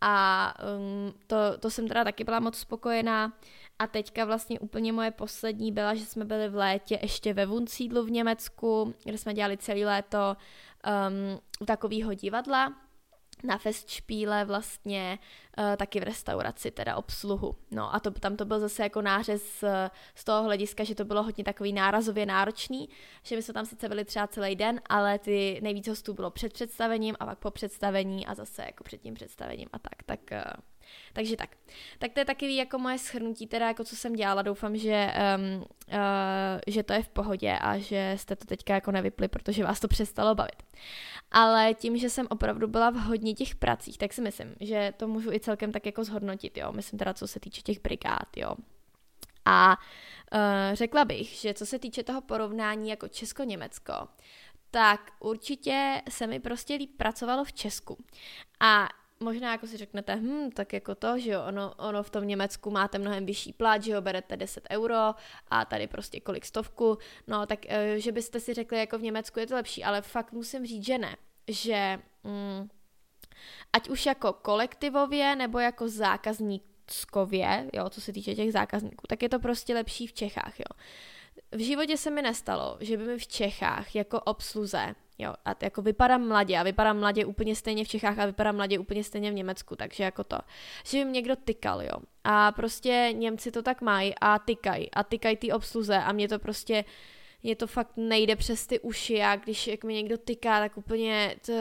a 0.00 0.54
um, 0.78 1.14
to, 1.26 1.36
to 1.60 1.70
jsem 1.70 1.88
teda 1.88 2.04
taky 2.04 2.24
byla 2.24 2.40
moc 2.40 2.58
spokojená. 2.58 3.32
A 3.78 3.86
teďka 3.86 4.24
vlastně 4.24 4.60
úplně 4.60 4.92
moje 4.92 5.10
poslední 5.10 5.72
byla, 5.72 5.94
že 5.94 6.06
jsme 6.06 6.24
byli 6.24 6.48
v 6.48 6.54
létě 6.54 6.98
ještě 7.02 7.34
ve 7.34 7.46
Wunsídlu 7.46 8.04
v 8.04 8.10
Německu, 8.10 8.94
kde 9.04 9.18
jsme 9.18 9.34
dělali 9.34 9.56
celé 9.56 9.80
léto 9.80 10.36
um, 10.86 11.40
u 11.60 11.64
takového 11.64 12.14
divadla 12.14 12.74
na 13.44 13.58
festšpíle 13.58 14.44
vlastně 14.44 15.18
taky 15.76 16.00
v 16.00 16.02
restauraci, 16.02 16.70
teda 16.70 16.96
obsluhu. 16.96 17.56
No 17.70 17.94
a 17.94 18.00
to, 18.00 18.10
tam 18.10 18.36
to 18.36 18.44
byl 18.44 18.60
zase 18.60 18.82
jako 18.82 19.02
nářez 19.02 19.62
uh, 19.62 19.68
z 20.14 20.24
toho 20.24 20.42
hlediska, 20.42 20.84
že 20.84 20.94
to 20.94 21.04
bylo 21.04 21.22
hodně 21.22 21.44
takový 21.44 21.72
nárazově 21.72 22.26
náročný, 22.26 22.88
že 23.22 23.36
my 23.36 23.42
jsme 23.42 23.54
tam 23.54 23.66
sice 23.66 23.88
byli 23.88 24.04
třeba 24.04 24.26
celý 24.26 24.56
den, 24.56 24.80
ale 24.86 25.18
ty 25.18 25.60
nejvíc 25.62 25.88
hostů 25.88 26.14
bylo 26.14 26.30
před 26.30 26.52
představením 26.52 27.16
a 27.20 27.26
pak 27.26 27.38
po 27.38 27.50
představení 27.50 28.26
a 28.26 28.34
zase 28.34 28.62
jako 28.62 28.84
před 28.84 29.00
tím 29.00 29.14
představením 29.14 29.68
a 29.72 29.78
tak, 29.78 30.02
tak 30.02 30.20
uh, 30.32 30.62
Takže 31.12 31.36
tak. 31.36 31.50
Tak 31.98 32.12
to 32.12 32.20
je 32.20 32.24
taky 32.24 32.56
jako 32.56 32.78
moje 32.78 32.98
schrnutí, 32.98 33.46
teda 33.46 33.66
jako 33.66 33.84
co 33.84 33.96
jsem 33.96 34.12
dělala. 34.12 34.42
Doufám, 34.42 34.76
že, 34.76 35.12
um, 35.38 35.56
uh, 35.58 35.64
že 36.66 36.82
to 36.82 36.92
je 36.92 37.02
v 37.02 37.08
pohodě 37.08 37.58
a 37.60 37.78
že 37.78 38.14
jste 38.16 38.36
to 38.36 38.44
teďka 38.44 38.74
jako 38.74 38.92
nevypli, 38.92 39.28
protože 39.28 39.64
vás 39.64 39.80
to 39.80 39.88
přestalo 39.88 40.34
bavit. 40.34 40.62
Ale 41.30 41.74
tím, 41.74 41.98
že 41.98 42.10
jsem 42.10 42.26
opravdu 42.30 42.68
byla 42.68 42.90
v 42.90 42.94
hodně 42.94 43.34
těch 43.34 43.54
pracích, 43.54 43.98
tak 43.98 44.12
si 44.12 44.22
myslím, 44.22 44.54
že 44.60 44.92
to 44.96 45.08
můžu 45.08 45.32
i 45.32 45.40
celkem 45.46 45.72
tak 45.72 45.86
jako 45.86 46.04
zhodnotit, 46.04 46.58
jo. 46.58 46.72
Myslím 46.72 46.98
teda, 46.98 47.14
co 47.14 47.26
se 47.26 47.40
týče 47.40 47.62
těch 47.62 47.80
brigád, 47.80 48.36
jo. 48.36 48.54
A 49.44 49.76
uh, 49.76 50.74
řekla 50.74 51.04
bych, 51.04 51.28
že 51.28 51.54
co 51.54 51.66
se 51.66 51.78
týče 51.78 52.02
toho 52.02 52.20
porovnání 52.20 52.90
jako 52.90 53.08
Česko-Německo, 53.08 54.08
tak 54.70 55.10
určitě 55.20 56.02
se 56.08 56.26
mi 56.26 56.40
prostě 56.40 56.74
líp 56.74 56.90
pracovalo 56.96 57.44
v 57.44 57.52
Česku. 57.52 58.04
A 58.60 58.88
možná 59.20 59.52
jako 59.52 59.66
si 59.66 59.76
řeknete, 59.76 60.16
hm, 60.16 60.50
tak 60.50 60.72
jako 60.72 60.94
to, 60.94 61.18
že 61.18 61.30
jo, 61.30 61.44
ono, 61.48 61.74
ono 61.74 62.02
v 62.02 62.10
tom 62.10 62.26
Německu 62.26 62.70
máte 62.70 62.98
mnohem 62.98 63.26
vyšší 63.26 63.52
plat, 63.52 63.82
že 63.82 63.92
jo, 63.92 64.00
berete 64.00 64.36
10 64.36 64.66
euro 64.70 65.14
a 65.50 65.64
tady 65.64 65.86
prostě 65.86 66.20
kolik 66.20 66.44
stovku, 66.44 66.98
no 67.26 67.46
tak, 67.46 67.58
eh, 67.68 68.00
že 68.00 68.12
byste 68.12 68.40
si 68.40 68.54
řekli, 68.54 68.78
jako 68.78 68.98
v 68.98 69.02
Německu 69.02 69.38
je 69.38 69.46
to 69.46 69.54
lepší, 69.54 69.84
ale 69.84 70.02
fakt 70.02 70.32
musím 70.32 70.66
říct, 70.66 70.86
že 70.86 70.98
ne, 70.98 71.16
že 71.48 71.98
mm, 72.24 72.68
ať 73.72 73.88
už 73.88 74.06
jako 74.06 74.32
kolektivově 74.32 75.36
nebo 75.36 75.58
jako 75.58 75.88
zákazníkově, 75.88 77.70
jo, 77.72 77.90
co 77.90 78.00
se 78.00 78.12
týče 78.12 78.34
těch 78.34 78.52
zákazníků, 78.52 79.06
tak 79.06 79.22
je 79.22 79.28
to 79.28 79.38
prostě 79.38 79.74
lepší 79.74 80.06
v 80.06 80.12
Čechách, 80.12 80.60
jo. 80.60 80.86
V 81.52 81.60
životě 81.64 81.96
se 81.96 82.10
mi 82.10 82.22
nestalo, 82.22 82.76
že 82.80 82.96
by 82.96 83.04
mi 83.04 83.18
v 83.18 83.26
Čechách 83.26 83.94
jako 83.94 84.20
obsluze 84.20 84.94
Jo, 85.18 85.34
a 85.44 85.54
jako 85.62 85.82
vypadám 85.82 86.28
mladě 86.28 86.58
a 86.58 86.62
vypadám 86.62 86.98
mladě 86.98 87.24
úplně 87.24 87.56
stejně 87.56 87.84
v 87.84 87.88
Čechách 87.88 88.18
a 88.18 88.26
vypadám 88.26 88.56
mladě 88.56 88.78
úplně 88.78 89.04
stejně 89.04 89.30
v 89.30 89.34
Německu, 89.34 89.76
takže 89.76 90.04
jako 90.04 90.24
to. 90.24 90.38
Že 90.86 90.98
by 90.98 91.04
mě 91.04 91.12
někdo 91.12 91.36
tykal, 91.36 91.82
jo. 91.82 91.96
A 92.24 92.52
prostě 92.52 93.08
Němci 93.12 93.50
to 93.50 93.62
tak 93.62 93.80
mají 93.80 94.14
a 94.20 94.38
tykají 94.38 94.90
a 94.90 95.04
tykají 95.04 95.36
ty 95.36 95.52
obsluze 95.52 95.96
a 95.96 96.12
mě 96.12 96.28
to 96.28 96.38
prostě 96.38 96.84
je 97.46 97.56
to 97.56 97.66
fakt 97.66 97.92
nejde 97.96 98.36
přes 98.36 98.66
ty 98.66 98.80
uši 98.80 99.22
a 99.22 99.36
když 99.36 99.66
jak 99.66 99.84
mi 99.84 99.94
někdo 99.94 100.18
tyká, 100.18 100.60
tak 100.60 100.76
úplně 100.76 101.36
to, 101.46 101.52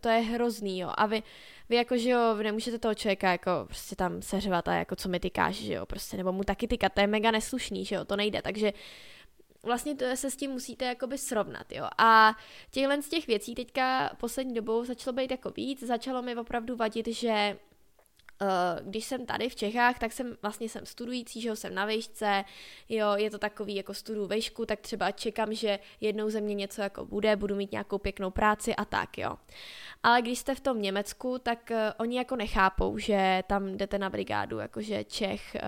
to 0.00 0.08
je 0.08 0.20
hrozný, 0.20 0.78
jo. 0.78 0.90
A 0.94 1.06
vy, 1.06 1.22
vy 1.68 1.76
jako, 1.76 1.96
že 1.96 2.10
jo, 2.10 2.34
vy 2.36 2.44
nemůžete 2.44 2.78
toho 2.78 2.94
člověka 2.94 3.32
jako 3.32 3.50
prostě 3.66 3.96
tam 3.96 4.22
seřvat 4.22 4.68
a 4.68 4.74
jako 4.74 4.96
co 4.96 5.08
mi 5.08 5.20
tykáš, 5.20 5.54
že 5.54 5.72
jo, 5.72 5.86
prostě, 5.86 6.16
nebo 6.16 6.32
mu 6.32 6.44
taky 6.44 6.68
tykat, 6.68 6.92
to 6.92 7.00
je 7.00 7.06
mega 7.06 7.30
neslušný, 7.30 7.84
že 7.84 7.94
jo, 7.94 8.04
to 8.04 8.16
nejde, 8.16 8.42
takže 8.42 8.72
vlastně 9.62 9.94
to 9.94 10.04
se 10.14 10.30
s 10.30 10.36
tím 10.36 10.50
musíte 10.50 10.84
jakoby 10.84 11.18
srovnat, 11.18 11.72
jo. 11.72 11.88
A 11.98 12.36
těchhle 12.70 13.02
z 13.02 13.08
těch 13.08 13.26
věcí 13.26 13.54
teďka 13.54 14.16
poslední 14.20 14.54
dobou 14.54 14.84
začalo 14.84 15.14
být 15.14 15.30
jako 15.30 15.50
víc, 15.50 15.82
začalo 15.82 16.22
mi 16.22 16.36
opravdu 16.36 16.76
vadit, 16.76 17.06
že 17.06 17.56
když 18.82 19.04
jsem 19.04 19.26
tady 19.26 19.48
v 19.48 19.54
Čechách, 19.54 19.98
tak 19.98 20.12
jsem 20.12 20.36
vlastně 20.42 20.68
jsem 20.68 20.86
studující, 20.86 21.40
že 21.40 21.48
jo, 21.48 21.56
jsem 21.56 21.74
na 21.74 21.86
vejšce, 21.86 22.44
jo, 22.88 23.12
je 23.16 23.30
to 23.30 23.38
takový 23.38 23.74
jako 23.74 23.94
studu 23.94 24.26
vejšku, 24.26 24.66
tak 24.66 24.80
třeba 24.80 25.10
čekám, 25.10 25.54
že 25.54 25.78
jednou 26.00 26.30
ze 26.30 26.40
mě 26.40 26.54
něco 26.54 26.82
jako 26.82 27.04
bude, 27.04 27.36
budu 27.36 27.56
mít 27.56 27.72
nějakou 27.72 27.98
pěknou 27.98 28.30
práci 28.30 28.74
a 28.74 28.84
tak, 28.84 29.18
jo. 29.18 29.36
Ale 30.02 30.22
když 30.22 30.38
jste 30.38 30.54
v 30.54 30.60
tom 30.60 30.82
Německu, 30.82 31.38
tak 31.38 31.70
uh, 31.70 31.76
oni 31.98 32.16
jako 32.16 32.36
nechápou, 32.36 32.98
že 32.98 33.42
tam 33.46 33.76
jdete 33.76 33.98
na 33.98 34.10
brigádu, 34.10 34.58
jakože 34.58 35.04
Čech, 35.04 35.54
uh, 35.54 35.60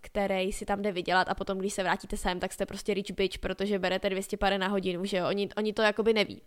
který 0.00 0.52
si 0.52 0.64
tam 0.64 0.82
jde 0.82 0.92
vydělat 0.92 1.28
a 1.28 1.34
potom, 1.34 1.58
když 1.58 1.72
se 1.72 1.82
vrátíte 1.82 2.16
sem, 2.16 2.40
tak 2.40 2.52
jste 2.52 2.66
prostě 2.66 2.94
rich 2.94 3.12
bitch, 3.12 3.38
protože 3.38 3.78
berete 3.78 4.10
200 4.10 4.36
pare 4.36 4.58
na 4.58 4.68
hodinu, 4.68 5.04
že 5.04 5.16
jo, 5.16 5.28
oni, 5.28 5.48
oni 5.56 5.72
to 5.72 5.82
jakoby 5.82 6.12
neví. 6.12 6.42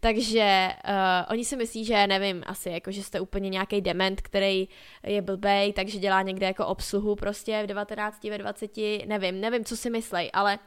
Takže 0.00 0.68
uh, 0.88 0.92
oni 1.32 1.44
si 1.44 1.56
myslí, 1.56 1.84
že 1.84 2.06
nevím, 2.06 2.42
asi 2.46 2.70
jako, 2.70 2.90
že 2.90 3.02
jste 3.02 3.20
úplně 3.20 3.48
nějaký 3.48 3.80
dement, 3.80 4.20
který 4.20 4.68
je 5.02 5.22
blbej, 5.22 5.72
takže 5.72 5.98
dělá 5.98 6.22
někde 6.22 6.46
jako 6.46 6.66
obsluhu 6.66 7.16
prostě 7.16 7.62
v 7.62 7.66
19, 7.66 8.24
ve 8.24 8.38
20, 8.38 8.70
nevím, 9.06 9.40
nevím, 9.40 9.64
co 9.64 9.76
si 9.76 9.90
myslej, 9.90 10.30
ale 10.32 10.58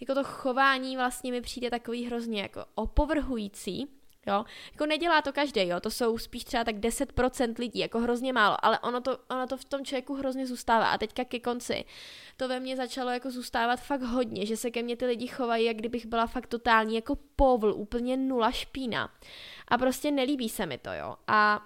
jako 0.00 0.14
to 0.14 0.24
chování 0.24 0.96
vlastně 0.96 1.32
mi 1.32 1.40
přijde 1.40 1.70
takový 1.70 2.06
hrozně 2.06 2.42
jako 2.42 2.64
opovrhující, 2.74 3.86
jo, 4.26 4.44
jako 4.72 4.86
nedělá 4.86 5.22
to 5.22 5.32
každý, 5.32 5.68
jo, 5.68 5.80
to 5.80 5.90
jsou 5.90 6.18
spíš 6.18 6.44
třeba 6.44 6.64
tak 6.64 6.76
10% 6.76 7.54
lidí, 7.58 7.78
jako 7.78 7.98
hrozně 7.98 8.32
málo, 8.32 8.56
ale 8.62 8.78
ono 8.78 9.00
to, 9.00 9.18
ono 9.30 9.46
to 9.46 9.56
v 9.56 9.64
tom 9.64 9.84
člověku 9.84 10.14
hrozně 10.14 10.46
zůstává. 10.46 10.90
A 10.90 10.98
teďka 10.98 11.24
ke 11.24 11.40
konci 11.40 11.84
to 12.36 12.48
ve 12.48 12.60
mně 12.60 12.76
začalo 12.76 13.10
jako 13.10 13.30
zůstávat 13.30 13.80
fakt 13.80 14.02
hodně, 14.02 14.46
že 14.46 14.56
se 14.56 14.70
ke 14.70 14.82
mně 14.82 14.96
ty 14.96 15.06
lidi 15.06 15.26
chovají, 15.26 15.64
jak 15.64 15.76
kdybych 15.76 16.06
byla 16.06 16.26
fakt 16.26 16.46
totální 16.46 16.94
jako 16.94 17.18
povl, 17.36 17.72
úplně 17.72 18.16
nula 18.16 18.50
špína. 18.50 19.14
A 19.68 19.78
prostě 19.78 20.10
nelíbí 20.10 20.48
se 20.48 20.66
mi 20.66 20.78
to, 20.78 20.92
jo, 20.92 21.16
a 21.26 21.60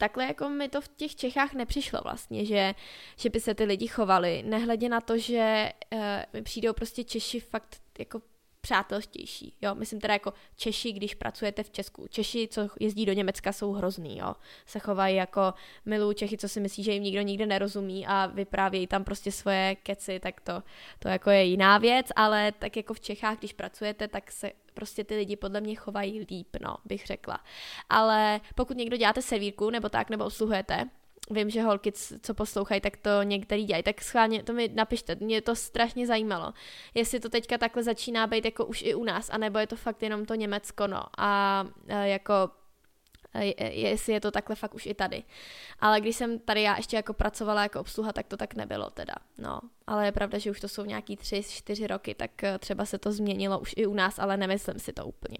takhle 0.00 0.24
jako 0.24 0.48
mi 0.48 0.68
to 0.68 0.80
v 0.80 0.88
těch 0.88 1.16
Čechách 1.16 1.54
nepřišlo 1.54 2.00
vlastně, 2.04 2.44
že, 2.44 2.74
že 3.16 3.30
by 3.30 3.40
se 3.40 3.54
ty 3.54 3.64
lidi 3.64 3.86
chovali, 3.86 4.42
nehledě 4.46 4.88
na 4.88 5.00
to, 5.00 5.18
že 5.18 5.72
uh, 5.92 6.00
mi 6.32 6.42
přijdou 6.42 6.72
prostě 6.72 7.04
Češi 7.04 7.40
fakt 7.40 7.76
jako 7.98 8.22
přátelštější, 8.60 9.54
jo, 9.62 9.74
myslím 9.74 10.00
teda 10.00 10.14
jako 10.14 10.32
Češi, 10.56 10.92
když 10.92 11.14
pracujete 11.14 11.62
v 11.62 11.70
Česku. 11.70 12.06
Češi, 12.10 12.48
co 12.50 12.68
jezdí 12.80 13.06
do 13.06 13.12
Německa, 13.12 13.52
jsou 13.52 13.72
hrozný, 13.72 14.18
jo, 14.18 14.34
se 14.66 14.78
chovají 14.78 15.16
jako 15.16 15.54
milou 15.84 16.12
Čechy, 16.12 16.38
co 16.38 16.48
si 16.48 16.60
myslí, 16.60 16.84
že 16.84 16.92
jim 16.92 17.02
nikdo 17.02 17.20
nikde 17.20 17.46
nerozumí 17.46 18.06
a 18.06 18.26
vyprávějí 18.26 18.86
tam 18.86 19.04
prostě 19.04 19.32
svoje 19.32 19.76
keci, 19.82 20.20
tak 20.20 20.40
to, 20.40 20.62
to 20.98 21.08
jako 21.08 21.30
je 21.30 21.44
jiná 21.44 21.78
věc, 21.78 22.06
ale 22.16 22.52
tak 22.52 22.76
jako 22.76 22.94
v 22.94 23.00
Čechách, 23.00 23.38
když 23.38 23.52
pracujete, 23.52 24.08
tak 24.08 24.32
se 24.32 24.52
prostě 24.80 25.04
ty 25.04 25.16
lidi 25.16 25.36
podle 25.36 25.60
mě 25.60 25.74
chovají 25.74 26.26
líp, 26.30 26.56
no, 26.60 26.76
bych 26.84 27.06
řekla. 27.06 27.40
Ale 27.88 28.40
pokud 28.54 28.76
někdo 28.76 28.96
děláte 28.96 29.22
servírku 29.22 29.70
nebo 29.70 29.88
tak, 29.88 30.10
nebo 30.10 30.24
obsluhujete, 30.24 30.88
vím, 31.30 31.50
že 31.50 31.62
holky, 31.62 31.92
co 32.22 32.34
poslouchají, 32.34 32.80
tak 32.80 32.96
to 32.96 33.22
některý 33.22 33.64
dělají, 33.64 33.82
tak 33.82 34.00
schválně 34.00 34.42
to 34.42 34.52
mi 34.52 34.70
napište, 34.74 35.16
mě 35.20 35.42
to 35.42 35.56
strašně 35.56 36.06
zajímalo. 36.06 36.52
Jestli 36.94 37.20
to 37.20 37.28
teďka 37.28 37.58
takhle 37.58 37.82
začíná 37.82 38.26
být 38.26 38.44
jako 38.44 38.64
už 38.64 38.82
i 38.82 38.94
u 38.94 39.04
nás, 39.04 39.30
anebo 39.30 39.58
je 39.58 39.66
to 39.66 39.76
fakt 39.76 40.02
jenom 40.02 40.26
to 40.26 40.34
Německo, 40.34 40.86
no. 40.86 41.02
A 41.18 41.64
jako 41.86 42.32
jestli 43.70 44.12
je 44.12 44.20
to 44.20 44.30
takhle 44.30 44.56
fakt 44.56 44.74
už 44.74 44.86
i 44.86 44.94
tady. 44.94 45.22
Ale 45.80 46.00
když 46.00 46.16
jsem 46.16 46.38
tady 46.38 46.62
já 46.62 46.76
ještě 46.76 46.96
jako 46.96 47.12
pracovala 47.14 47.62
jako 47.62 47.80
obsluha, 47.80 48.12
tak 48.12 48.26
to 48.26 48.36
tak 48.36 48.54
nebylo 48.54 48.90
teda. 48.90 49.14
No, 49.38 49.60
ale 49.86 50.06
je 50.06 50.12
pravda, 50.12 50.38
že 50.38 50.50
už 50.50 50.60
to 50.60 50.68
jsou 50.68 50.84
nějaký 50.84 51.16
tři, 51.16 51.42
čtyři 51.42 51.86
roky, 51.86 52.14
tak 52.14 52.44
eh, 52.44 52.58
třeba 52.58 52.84
se 52.84 52.98
to 52.98 53.12
změnilo 53.12 53.58
už 53.58 53.74
i 53.76 53.86
u 53.86 53.94
nás, 53.94 54.18
ale 54.18 54.36
nemyslím 54.36 54.78
si 54.78 54.92
to 54.92 55.06
úplně. 55.06 55.38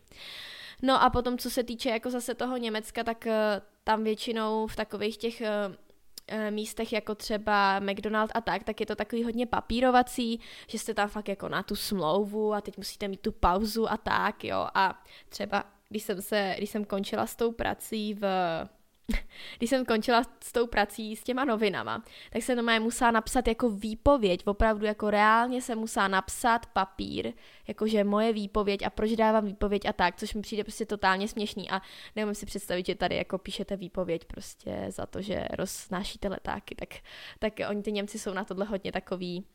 No 0.83 1.03
a 1.03 1.11
potom, 1.11 1.39
co 1.39 1.51
se 1.51 1.63
týče 1.65 1.91
jako 1.91 2.11
zase 2.11 2.35
toho 2.35 2.57
Německa, 2.57 3.05
tak 3.05 3.27
eh, 3.27 3.63
tam 3.85 4.05
většinou 4.05 4.67
v 4.67 4.77
takových 4.77 5.17
těch 5.17 5.41
eh, 5.41 6.51
místech 6.51 6.93
jako 6.93 7.15
třeba 7.15 7.81
McDonald 7.81 8.31
a 8.35 8.41
tak, 8.41 8.65
tak 8.65 8.81
je 8.81 8.87
to 8.87 8.97
takový 8.97 9.25
hodně 9.25 9.47
papírovací, 9.47 10.41
že 10.67 10.79
jste 10.79 10.95
tam 10.95 11.09
fakt 11.09 11.29
jako 11.29 11.49
na 11.49 11.63
tu 11.63 11.77
smlouvu 11.77 12.55
a 12.55 12.61
teď 12.61 12.77
musíte 12.77 13.09
mít 13.09 13.21
tu 13.21 13.33
pauzu 13.33 13.93
a 13.93 13.97
tak, 13.97 14.45
jo. 14.45 14.69
A 14.75 15.03
třeba 15.29 15.65
když 15.91 16.03
jsem, 16.03 16.23
se, 16.23 16.55
když 16.59 16.71
jsem 16.71 16.85
končila 16.85 17.27
s 17.27 17.37
tou 17.37 17.53
prací 17.53 18.15
v 18.15 18.25
když 19.59 19.71
jsem 19.71 19.85
končila 19.85 20.23
s 20.45 20.53
tou 20.53 20.67
prací 20.67 21.17
s 21.17 21.25
těma 21.25 21.45
novinama, 21.45 22.05
tak 22.31 22.43
jsem 22.43 22.57
doma 22.57 22.79
musela 22.79 23.11
napsat 23.11 23.49
jako 23.49 23.71
výpověď, 23.71 24.47
opravdu 24.47 24.87
jako 24.87 25.11
reálně 25.11 25.63
se 25.63 25.75
musela 25.75 26.09
napsat 26.09 26.67
papír, 26.67 27.33
jakože 27.69 28.05
moje 28.05 28.33
výpověď 28.33 28.83
a 28.87 28.91
proč 28.91 29.11
dávám 29.11 29.45
výpověď 29.45 29.87
a 29.87 29.93
tak, 29.93 30.17
což 30.17 30.35
mi 30.35 30.43
přijde 30.43 30.65
prostě 30.65 30.87
totálně 30.87 31.29
směšný 31.29 31.71
a 31.71 31.81
nemůžu 32.17 32.35
si 32.35 32.47
představit, 32.47 32.87
že 32.87 32.95
tady 32.95 33.17
jako 33.17 33.39
píšete 33.39 33.77
výpověď 33.77 34.25
prostě 34.25 34.87
za 34.89 35.07
to, 35.07 35.23
že 35.23 35.45
roznášíte 35.51 36.29
letáky, 36.29 36.75
tak, 36.75 36.89
tak 37.39 37.53
oni 37.71 37.83
ty 37.83 37.93
Němci 37.93 38.19
jsou 38.19 38.33
na 38.33 38.45
tohle 38.45 38.67
hodně 38.67 38.93
takový 38.93 39.47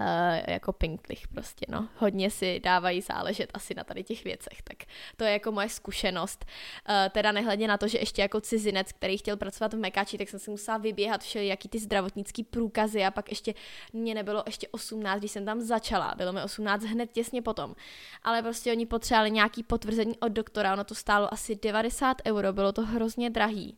Uh, 0.00 0.06
jako 0.48 0.72
pinklich 0.72 1.28
prostě, 1.28 1.66
no. 1.68 1.88
Hodně 1.96 2.30
si 2.30 2.60
dávají 2.60 3.00
záležet 3.00 3.50
asi 3.54 3.74
na 3.74 3.84
tady 3.84 4.04
těch 4.04 4.24
věcech, 4.24 4.62
tak 4.62 4.76
to 5.16 5.24
je 5.24 5.32
jako 5.32 5.52
moje 5.52 5.68
zkušenost. 5.68 6.44
Uh, 6.88 6.94
teda 7.12 7.32
nehledně 7.32 7.68
na 7.68 7.78
to, 7.78 7.88
že 7.88 7.98
ještě 7.98 8.22
jako 8.22 8.40
cizinec, 8.40 8.92
který 8.92 9.18
chtěl 9.18 9.36
pracovat 9.36 9.74
v 9.74 9.78
Mekači, 9.78 10.18
tak 10.18 10.28
jsem 10.28 10.40
si 10.40 10.50
musela 10.50 10.78
vyběhat 10.78 11.34
jaký 11.34 11.68
ty 11.68 11.78
zdravotnický 11.78 12.44
průkazy 12.44 13.04
a 13.04 13.10
pak 13.10 13.28
ještě 13.28 13.54
mě 13.92 14.14
nebylo 14.14 14.42
ještě 14.46 14.68
18, 14.68 15.18
když 15.18 15.30
jsem 15.30 15.44
tam 15.44 15.60
začala, 15.60 16.14
bylo 16.16 16.32
mi 16.32 16.42
18 16.42 16.82
hned 16.82 17.12
těsně 17.12 17.42
potom. 17.42 17.74
Ale 18.22 18.42
prostě 18.42 18.72
oni 18.72 18.86
potřebovali 18.86 19.30
nějaký 19.30 19.62
potvrzení 19.62 20.18
od 20.18 20.32
doktora, 20.32 20.72
ono 20.72 20.84
to 20.84 20.94
stálo 20.94 21.32
asi 21.34 21.56
90 21.62 22.16
euro, 22.26 22.52
bylo 22.52 22.72
to 22.72 22.82
hrozně 22.82 23.30
drahý. 23.30 23.76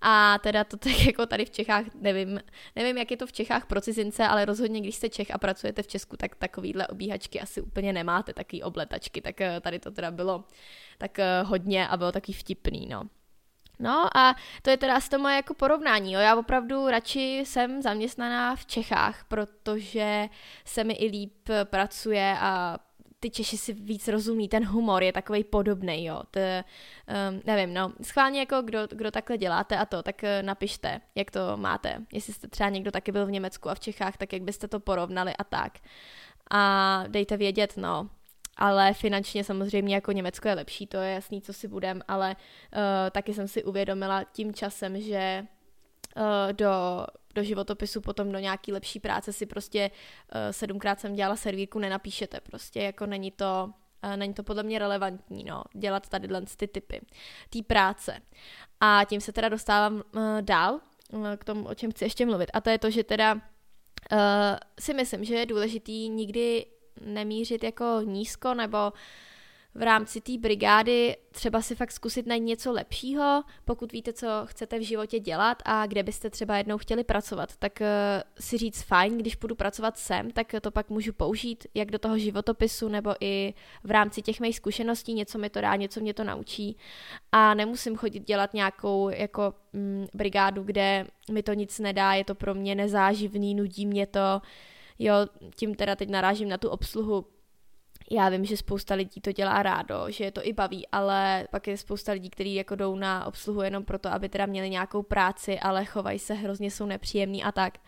A 0.00 0.38
teda 0.38 0.64
to 0.64 0.76
tak 0.76 1.06
jako 1.06 1.26
tady 1.26 1.44
v 1.44 1.50
Čechách, 1.50 1.84
nevím, 1.94 2.40
nevím, 2.76 2.98
jak 2.98 3.10
je 3.10 3.16
to 3.16 3.26
v 3.26 3.32
Čechách 3.32 3.66
pro 3.66 3.80
cizince, 3.80 4.26
ale 4.26 4.44
rozhodně, 4.44 4.80
když 4.80 4.94
jste 4.94 5.08
Čech 5.08 5.30
a 5.30 5.38
pracujete 5.38 5.82
v 5.82 5.86
Česku, 5.86 6.16
tak 6.16 6.34
takovýhle 6.34 6.86
obíhačky 6.86 7.40
asi 7.40 7.60
úplně 7.60 7.92
nemáte, 7.92 8.32
takový 8.32 8.62
obletačky, 8.62 9.20
tak 9.20 9.40
eh, 9.40 9.60
tady 9.60 9.78
to 9.78 9.90
teda 9.90 10.10
bylo 10.10 10.44
tak 10.98 11.18
eh, 11.18 11.42
hodně 11.42 11.88
a 11.88 11.96
bylo 11.96 12.12
taky 12.12 12.32
vtipný, 12.32 12.86
no. 12.86 13.02
No 13.78 14.16
a 14.16 14.34
to 14.62 14.70
je 14.70 14.76
teda 14.76 15.00
z 15.00 15.08
to 15.08 15.18
moje 15.18 15.36
jako 15.36 15.54
porovnání. 15.54 16.12
Jo. 16.12 16.20
Já 16.20 16.36
opravdu 16.36 16.88
radši 16.88 17.42
jsem 17.46 17.82
zaměstnaná 17.82 18.56
v 18.56 18.66
Čechách, 18.66 19.24
protože 19.28 20.28
se 20.64 20.84
mi 20.84 20.92
i 20.92 21.06
líp 21.06 21.48
pracuje 21.64 22.36
a 22.40 22.78
ty 23.24 23.30
Češi 23.30 23.58
si 23.58 23.72
víc 23.72 24.08
rozumí, 24.08 24.48
ten 24.48 24.66
humor 24.66 25.02
je 25.02 25.12
takový 25.12 25.44
podobný, 25.44 26.04
jo. 26.04 26.20
To, 26.30 26.40
um, 26.40 27.40
nevím, 27.44 27.74
no. 27.74 27.92
Schválně 28.02 28.40
jako 28.40 28.62
kdo, 28.62 28.78
kdo 28.90 29.10
takhle 29.10 29.38
děláte 29.38 29.78
a 29.78 29.86
to, 29.86 30.02
tak 30.02 30.22
uh, 30.22 30.28
napište, 30.46 31.00
jak 31.14 31.30
to 31.30 31.56
máte. 31.56 31.98
Jestli 32.12 32.32
jste 32.32 32.48
třeba 32.48 32.68
někdo 32.68 32.90
taky 32.90 33.12
byl 33.12 33.26
v 33.26 33.30
Německu 33.30 33.70
a 33.70 33.74
v 33.74 33.80
Čechách, 33.80 34.16
tak 34.16 34.32
jak 34.32 34.42
byste 34.42 34.68
to 34.68 34.80
porovnali 34.80 35.32
a 35.36 35.44
tak. 35.44 35.78
A 36.50 37.04
dejte 37.08 37.36
vědět, 37.36 37.76
no, 37.76 38.10
ale 38.56 38.94
finančně 38.94 39.44
samozřejmě 39.44 39.94
jako 39.94 40.12
Německo 40.12 40.48
je 40.48 40.54
lepší, 40.54 40.86
to 40.86 40.96
je 40.96 41.14
jasný, 41.14 41.42
co 41.42 41.52
si 41.52 41.68
budem, 41.68 42.02
ale 42.08 42.36
uh, 42.36 42.80
taky 43.10 43.34
jsem 43.34 43.48
si 43.48 43.64
uvědomila 43.64 44.24
tím 44.24 44.54
časem, 44.54 45.00
že 45.00 45.46
uh, 46.16 46.52
do, 46.52 46.70
do 47.34 47.42
životopisu 47.42 48.00
potom 48.00 48.32
do 48.32 48.38
nějaký 48.38 48.72
lepší 48.72 49.00
práce 49.00 49.32
si 49.32 49.46
prostě 49.46 49.90
uh, 49.90 50.40
sedmkrát 50.50 51.00
jsem 51.00 51.14
dělala 51.14 51.36
servírku, 51.36 51.78
nenapíšete 51.78 52.40
prostě, 52.40 52.80
jako 52.80 53.06
není 53.06 53.30
to, 53.30 53.72
uh, 54.04 54.16
není 54.16 54.34
to 54.34 54.42
podle 54.42 54.62
mě 54.62 54.78
relevantní, 54.78 55.44
no, 55.44 55.64
dělat 55.72 56.08
tady 56.08 56.28
ty 56.56 56.68
typy, 56.68 57.00
té 57.50 57.62
práce. 57.62 58.20
A 58.80 59.04
tím 59.04 59.20
se 59.20 59.32
teda 59.32 59.48
dostávám 59.48 59.94
uh, 59.94 60.02
dál 60.40 60.80
uh, 61.12 61.26
k 61.36 61.44
tomu, 61.44 61.68
o 61.68 61.74
čem 61.74 61.90
chci 61.90 62.04
ještě 62.04 62.26
mluvit, 62.26 62.50
a 62.54 62.60
to 62.60 62.70
je 62.70 62.78
to, 62.78 62.90
že 62.90 63.04
teda 63.04 63.34
uh, 63.34 63.40
si 64.80 64.94
myslím, 64.94 65.24
že 65.24 65.34
je 65.34 65.46
důležitý 65.46 66.08
nikdy 66.08 66.66
nemířit 67.00 67.64
jako 67.64 68.00
nízko 68.04 68.54
nebo 68.54 68.92
v 69.74 69.82
rámci 69.82 70.20
té 70.20 70.32
brigády 70.38 71.16
třeba 71.30 71.62
si 71.62 71.74
fakt 71.74 71.92
zkusit 71.92 72.26
najít 72.26 72.40
něco 72.40 72.72
lepšího, 72.72 73.42
pokud 73.64 73.92
víte, 73.92 74.12
co 74.12 74.26
chcete 74.44 74.78
v 74.78 74.82
životě 74.82 75.20
dělat 75.20 75.62
a 75.64 75.86
kde 75.86 76.02
byste 76.02 76.30
třeba 76.30 76.56
jednou 76.56 76.78
chtěli 76.78 77.04
pracovat, 77.04 77.56
tak 77.56 77.72
uh, 77.80 77.86
si 78.40 78.58
říct 78.58 78.82
fajn, 78.82 79.18
když 79.18 79.36
budu 79.36 79.54
pracovat 79.54 79.98
sem, 79.98 80.30
tak 80.30 80.54
to 80.60 80.70
pak 80.70 80.90
můžu 80.90 81.12
použít 81.12 81.66
jak 81.74 81.90
do 81.90 81.98
toho 81.98 82.18
životopisu 82.18 82.88
nebo 82.88 83.14
i 83.20 83.54
v 83.84 83.90
rámci 83.90 84.22
těch 84.22 84.40
mých 84.40 84.56
zkušeností, 84.56 85.14
něco 85.14 85.38
mi 85.38 85.50
to 85.50 85.60
dá, 85.60 85.76
něco 85.76 86.00
mě 86.00 86.14
to 86.14 86.24
naučí 86.24 86.76
a 87.32 87.54
nemusím 87.54 87.96
chodit 87.96 88.26
dělat 88.26 88.54
nějakou 88.54 89.08
jako 89.08 89.54
mm, 89.72 90.06
brigádu, 90.14 90.62
kde 90.62 91.06
mi 91.30 91.42
to 91.42 91.52
nic 91.52 91.78
nedá, 91.78 92.12
je 92.12 92.24
to 92.24 92.34
pro 92.34 92.54
mě 92.54 92.74
nezáživný, 92.74 93.54
nudí 93.54 93.86
mě 93.86 94.06
to, 94.06 94.40
Jo, 94.98 95.14
tím 95.56 95.74
teda 95.74 95.96
teď 95.96 96.08
narážím 96.08 96.48
na 96.48 96.58
tu 96.58 96.68
obsluhu. 96.68 97.26
Já 98.10 98.28
vím, 98.28 98.44
že 98.44 98.56
spousta 98.56 98.94
lidí 98.94 99.20
to 99.20 99.32
dělá 99.32 99.62
rádo, 99.62 100.04
že 100.08 100.24
je 100.24 100.30
to 100.30 100.46
i 100.46 100.52
baví, 100.52 100.86
ale 100.92 101.46
pak 101.50 101.66
je 101.66 101.76
spousta 101.76 102.12
lidí, 102.12 102.30
kteří 102.30 102.54
jako 102.54 102.74
jdou 102.74 102.96
na 102.96 103.26
obsluhu 103.26 103.62
jenom 103.62 103.84
proto, 103.84 104.08
aby 104.08 104.28
teda 104.28 104.46
měli 104.46 104.70
nějakou 104.70 105.02
práci, 105.02 105.60
ale 105.60 105.84
chovají 105.84 106.18
se 106.18 106.34
hrozně, 106.34 106.70
jsou 106.70 106.86
nepříjemní 106.86 107.44
a 107.44 107.52
tak. 107.52 107.78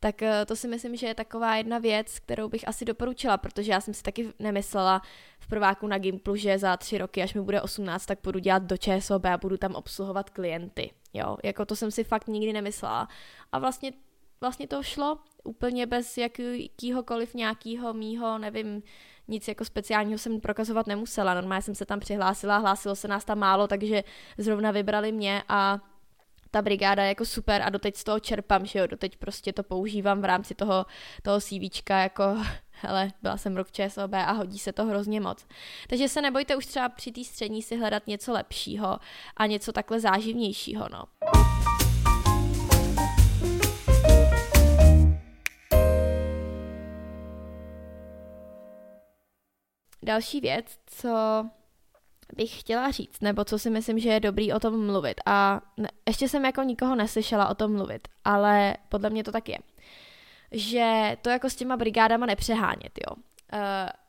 Tak 0.00 0.22
eh, 0.22 0.46
to 0.46 0.56
si 0.56 0.68
myslím, 0.68 0.96
že 0.96 1.06
je 1.06 1.14
taková 1.14 1.56
jedna 1.56 1.78
věc, 1.78 2.18
kterou 2.18 2.48
bych 2.48 2.68
asi 2.68 2.84
doporučila, 2.84 3.36
protože 3.36 3.72
já 3.72 3.80
jsem 3.80 3.94
si 3.94 4.02
taky 4.02 4.32
nemyslela 4.38 5.02
v 5.38 5.48
prváku 5.48 5.86
na 5.86 5.98
Gimplu, 5.98 6.36
že 6.36 6.58
za 6.58 6.76
tři 6.76 6.98
roky, 6.98 7.22
až 7.22 7.34
mi 7.34 7.40
bude 7.40 7.62
18, 7.62 8.06
tak 8.06 8.18
budu 8.22 8.38
dělat 8.38 8.62
do 8.62 8.76
ČSOB 8.76 9.24
a 9.24 9.36
budu 9.36 9.56
tam 9.56 9.74
obsluhovat 9.74 10.30
klienty. 10.30 10.90
Jo, 11.12 11.36
jako 11.44 11.64
to 11.64 11.76
jsem 11.76 11.90
si 11.90 12.04
fakt 12.04 12.28
nikdy 12.28 12.52
nemyslela. 12.52 13.08
A 13.52 13.58
vlastně 13.58 13.92
vlastně 14.40 14.66
to 14.66 14.82
šlo 14.82 15.18
úplně 15.44 15.86
bez 15.86 16.18
jakýhokoliv 16.18 17.34
nějakého 17.34 17.94
mýho, 17.94 18.38
nevím, 18.38 18.82
nic 19.28 19.48
jako 19.48 19.64
speciálního 19.64 20.18
jsem 20.18 20.40
prokazovat 20.40 20.86
nemusela. 20.86 21.34
Normálně 21.34 21.62
jsem 21.62 21.74
se 21.74 21.86
tam 21.86 22.00
přihlásila, 22.00 22.58
hlásilo 22.58 22.96
se 22.96 23.08
nás 23.08 23.24
tam 23.24 23.38
málo, 23.38 23.66
takže 23.66 24.04
zrovna 24.38 24.70
vybrali 24.70 25.12
mě 25.12 25.42
a 25.48 25.78
ta 26.50 26.62
brigáda 26.62 27.02
je 27.02 27.08
jako 27.08 27.24
super 27.24 27.62
a 27.62 27.70
doteď 27.70 27.96
z 27.96 28.04
toho 28.04 28.20
čerpám, 28.20 28.66
že 28.66 28.78
jo, 28.78 28.86
doteď 28.86 29.16
prostě 29.16 29.52
to 29.52 29.62
používám 29.62 30.20
v 30.20 30.24
rámci 30.24 30.54
toho, 30.54 30.86
toho 31.22 31.40
CVčka, 31.40 31.98
jako 31.98 32.24
hele, 32.70 33.12
byla 33.22 33.36
jsem 33.36 33.56
rok 33.56 33.72
ČSOB 33.72 34.14
a 34.14 34.32
hodí 34.32 34.58
se 34.58 34.72
to 34.72 34.84
hrozně 34.84 35.20
moc. 35.20 35.46
Takže 35.88 36.08
se 36.08 36.22
nebojte 36.22 36.56
už 36.56 36.66
třeba 36.66 36.88
při 36.88 37.12
té 37.12 37.24
střední 37.24 37.62
si 37.62 37.76
hledat 37.76 38.06
něco 38.06 38.32
lepšího 38.32 38.98
a 39.36 39.46
něco 39.46 39.72
takhle 39.72 40.00
záživnějšího, 40.00 40.86
no. 40.92 41.04
Další 50.08 50.40
věc, 50.40 50.78
co 50.86 51.44
bych 52.36 52.60
chtěla 52.60 52.90
říct, 52.90 53.20
nebo 53.20 53.44
co 53.44 53.58
si 53.58 53.70
myslím, 53.70 53.98
že 53.98 54.08
je 54.08 54.20
dobrý 54.20 54.52
o 54.52 54.60
tom 54.60 54.86
mluvit. 54.86 55.20
A 55.26 55.60
ne, 55.76 55.88
ještě 56.08 56.28
jsem 56.28 56.44
jako 56.44 56.62
nikoho 56.62 56.94
neslyšela 56.94 57.48
o 57.48 57.54
tom 57.54 57.72
mluvit, 57.72 58.08
ale 58.24 58.76
podle 58.88 59.10
mě 59.10 59.24
to 59.24 59.32
tak 59.32 59.48
je. 59.48 59.58
Že 60.52 61.16
to 61.22 61.30
jako 61.30 61.50
s 61.50 61.56
těma 61.56 61.76
brigádama 61.76 62.26
nepřehánět, 62.26 62.98
jo. 63.08 63.16
Uh, 63.52 63.60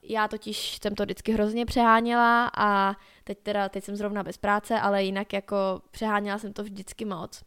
já 0.03 0.27
totiž 0.27 0.79
jsem 0.83 0.95
to 0.95 1.03
vždycky 1.03 1.31
hrozně 1.31 1.65
přeháněla 1.65 2.51
a 2.57 2.95
teď 3.23 3.39
teda, 3.43 3.69
teď 3.69 3.83
jsem 3.83 3.95
zrovna 3.95 4.23
bez 4.23 4.37
práce, 4.37 4.79
ale 4.79 5.03
jinak 5.03 5.33
jako 5.33 5.81
přeháněla 5.91 6.37
jsem 6.37 6.53
to 6.53 6.63
vždycky 6.63 7.05
moc. 7.05 7.43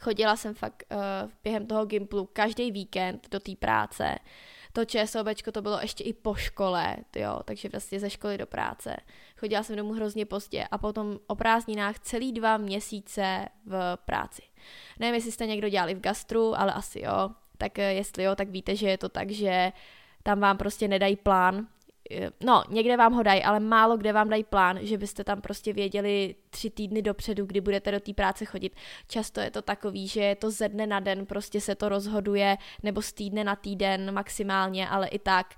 Chodila 0.00 0.36
jsem 0.36 0.54
fakt 0.54 0.84
uh, 0.92 1.30
během 1.44 1.66
toho 1.66 1.86
Gimplu 1.86 2.28
každý 2.32 2.70
víkend 2.70 3.28
do 3.30 3.40
té 3.40 3.56
práce 3.56 4.18
to 4.76 4.84
ČSOBčko 4.84 5.52
to 5.52 5.62
bylo 5.62 5.78
ještě 5.80 6.04
i 6.04 6.12
po 6.12 6.34
škole, 6.34 6.96
jo, 7.16 7.40
takže 7.44 7.68
vlastně 7.68 8.00
ze 8.00 8.10
školy 8.10 8.38
do 8.38 8.46
práce. 8.46 8.96
Chodila 9.36 9.62
jsem 9.62 9.76
domů 9.76 9.92
hrozně 9.92 10.26
pozdě 10.26 10.64
a 10.70 10.78
potom 10.78 11.18
o 11.26 11.34
prázdninách 11.34 11.98
celý 11.98 12.32
dva 12.32 12.56
měsíce 12.56 13.48
v 13.66 13.98
práci. 14.04 14.42
Nevím, 14.98 15.14
jestli 15.14 15.32
jste 15.32 15.46
někdo 15.46 15.68
dělali 15.68 15.94
v 15.94 16.00
gastru, 16.00 16.60
ale 16.60 16.72
asi 16.72 17.00
jo. 17.00 17.30
Tak 17.58 17.78
eh, 17.78 17.92
jestli 17.92 18.22
jo, 18.22 18.34
tak 18.34 18.48
víte, 18.48 18.76
že 18.76 18.88
je 18.88 18.98
to 18.98 19.08
tak, 19.08 19.30
že 19.30 19.72
tam 20.22 20.40
vám 20.40 20.58
prostě 20.58 20.88
nedají 20.88 21.16
plán, 21.16 21.66
no, 22.40 22.62
někde 22.68 22.96
vám 22.96 23.12
ho 23.12 23.22
dají, 23.22 23.42
ale 23.42 23.60
málo 23.60 23.96
kde 23.96 24.12
vám 24.12 24.28
dají 24.28 24.44
plán, 24.44 24.78
že 24.80 24.98
byste 24.98 25.24
tam 25.24 25.40
prostě 25.40 25.72
věděli 25.72 26.34
tři 26.50 26.70
týdny 26.70 27.02
dopředu, 27.02 27.46
kdy 27.46 27.60
budete 27.60 27.92
do 27.92 28.00
té 28.00 28.14
práce 28.14 28.44
chodit. 28.44 28.76
Často 29.08 29.40
je 29.40 29.50
to 29.50 29.62
takový, 29.62 30.08
že 30.08 30.20
je 30.20 30.36
to 30.36 30.50
ze 30.50 30.68
dne 30.68 30.86
na 30.86 31.00
den, 31.00 31.26
prostě 31.26 31.60
se 31.60 31.74
to 31.74 31.88
rozhoduje, 31.88 32.56
nebo 32.82 33.02
z 33.02 33.12
týdne 33.12 33.44
na 33.44 33.56
týden 33.56 34.14
maximálně, 34.14 34.88
ale 34.88 35.08
i 35.08 35.18
tak. 35.18 35.54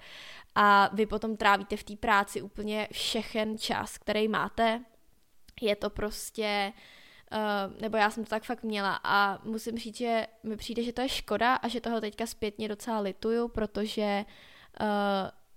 A 0.55 0.91
vy 0.93 1.07
potom 1.07 1.37
trávíte 1.37 1.77
v 1.77 1.83
té 1.83 1.97
práci 1.97 2.43
úplně 2.43 2.89
všechen 2.93 3.59
čas, 3.59 3.99
který 3.99 4.29
máte. 4.29 4.85
Je 5.61 5.77
to 5.77 5.91
prostě... 5.91 6.73
Uh, 7.33 7.81
nebo 7.81 7.97
já 7.97 8.11
jsem 8.11 8.25
to 8.25 8.31
tak 8.31 8.45
fakt 8.45 8.63
měla 8.63 9.01
a 9.05 9.39
musím 9.45 9.79
říct, 9.79 9.97
že 9.97 10.27
mi 10.43 10.57
přijde, 10.57 10.83
že 10.83 10.93
to 10.93 11.01
je 11.01 11.09
škoda 11.09 11.55
a 11.55 11.69
že 11.69 11.81
toho 11.81 12.01
teďka 12.01 12.27
zpětně 12.27 12.69
docela 12.69 13.01
lituju, 13.01 13.49
protože 13.49 14.25
uh, 14.81 14.87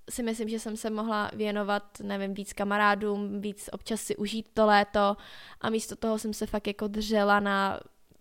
si 0.09 0.23
myslím, 0.23 0.49
že 0.49 0.59
jsem 0.59 0.77
se 0.77 0.89
mohla 0.89 1.31
věnovat, 1.33 1.83
nevím, 2.03 2.33
víc 2.33 2.53
kamarádům, 2.53 3.41
víc 3.41 3.69
občas 3.73 4.01
si 4.01 4.15
užít 4.15 4.49
to 4.53 4.65
léto 4.65 5.17
a 5.61 5.69
místo 5.69 5.95
toho 5.95 6.19
jsem 6.19 6.33
se 6.33 6.45
fakt 6.45 6.67
jako 6.67 6.87
držela 6.87 7.39
na 7.39 7.79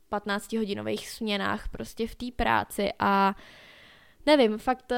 15 0.09 0.53
hodinových 0.53 1.09
směnách 1.09 1.69
prostě 1.69 2.07
v 2.07 2.14
té 2.14 2.27
práci 2.37 2.93
a 2.99 3.35
nevím, 4.27 4.59
fakt, 4.59 4.93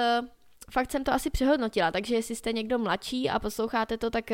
fakt 0.71 0.91
jsem 0.91 1.05
to 1.05 1.13
asi 1.13 1.31
přehodnotila, 1.31 1.91
takže 1.91 2.15
jestli 2.15 2.37
jste 2.37 2.53
někdo 2.53 2.79
mladší 2.79 3.31
a 3.31 3.39
posloucháte 3.39 3.99
to, 3.99 4.11
tak 4.11 4.31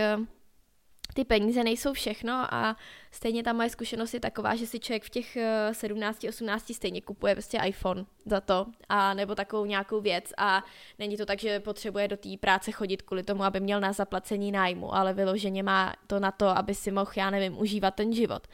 ty 1.18 1.24
peníze 1.24 1.64
nejsou 1.64 1.92
všechno 1.92 2.54
a 2.54 2.76
stejně 3.10 3.42
ta 3.42 3.52
moje 3.52 3.70
zkušenost 3.70 4.14
je 4.14 4.20
taková, 4.20 4.54
že 4.54 4.66
si 4.66 4.80
člověk 4.80 5.04
v 5.04 5.10
těch 5.10 5.36
17-18 5.70 6.60
eh, 6.70 6.74
stejně 6.74 7.00
kupuje 7.00 7.34
prostě 7.34 7.58
iPhone 7.58 8.04
za 8.26 8.40
to 8.40 8.66
a 8.88 9.14
nebo 9.14 9.34
takovou 9.34 9.64
nějakou 9.64 10.00
věc 10.00 10.32
a 10.36 10.64
není 10.98 11.16
to 11.16 11.26
tak, 11.26 11.40
že 11.40 11.60
potřebuje 11.60 12.08
do 12.08 12.16
té 12.16 12.28
práce 12.40 12.72
chodit 12.72 13.02
kvůli 13.02 13.22
tomu, 13.22 13.42
aby 13.42 13.60
měl 13.60 13.80
na 13.80 13.92
zaplacení 13.92 14.52
nájmu, 14.52 14.94
ale 14.94 15.14
vyloženě 15.14 15.62
má 15.62 15.94
to 16.06 16.20
na 16.20 16.30
to, 16.30 16.46
aby 16.46 16.74
si 16.74 16.90
mohl, 16.90 17.10
já 17.16 17.30
nevím, 17.30 17.58
užívat 17.58 17.94
ten 17.94 18.12
život. 18.12 18.46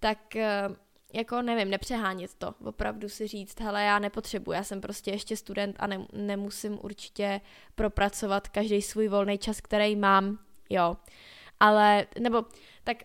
Tak 0.00 0.36
eh, 0.36 0.68
jako 1.12 1.42
nevím, 1.42 1.70
nepřehánět 1.70 2.34
to, 2.34 2.54
opravdu 2.64 3.08
si 3.08 3.26
říct, 3.26 3.60
hele, 3.60 3.82
já 3.82 3.98
nepotřebuji, 3.98 4.52
já 4.52 4.64
jsem 4.64 4.80
prostě 4.80 5.10
ještě 5.10 5.36
student 5.36 5.76
a 5.78 5.86
ne, 5.86 6.06
nemusím 6.12 6.78
určitě 6.82 7.40
propracovat 7.74 8.48
každý 8.48 8.82
svůj 8.82 9.08
volný 9.08 9.38
čas, 9.38 9.60
který 9.60 9.96
mám, 9.96 10.38
jo 10.70 10.96
ale, 11.60 12.06
nebo 12.20 12.44
tak 12.84 12.96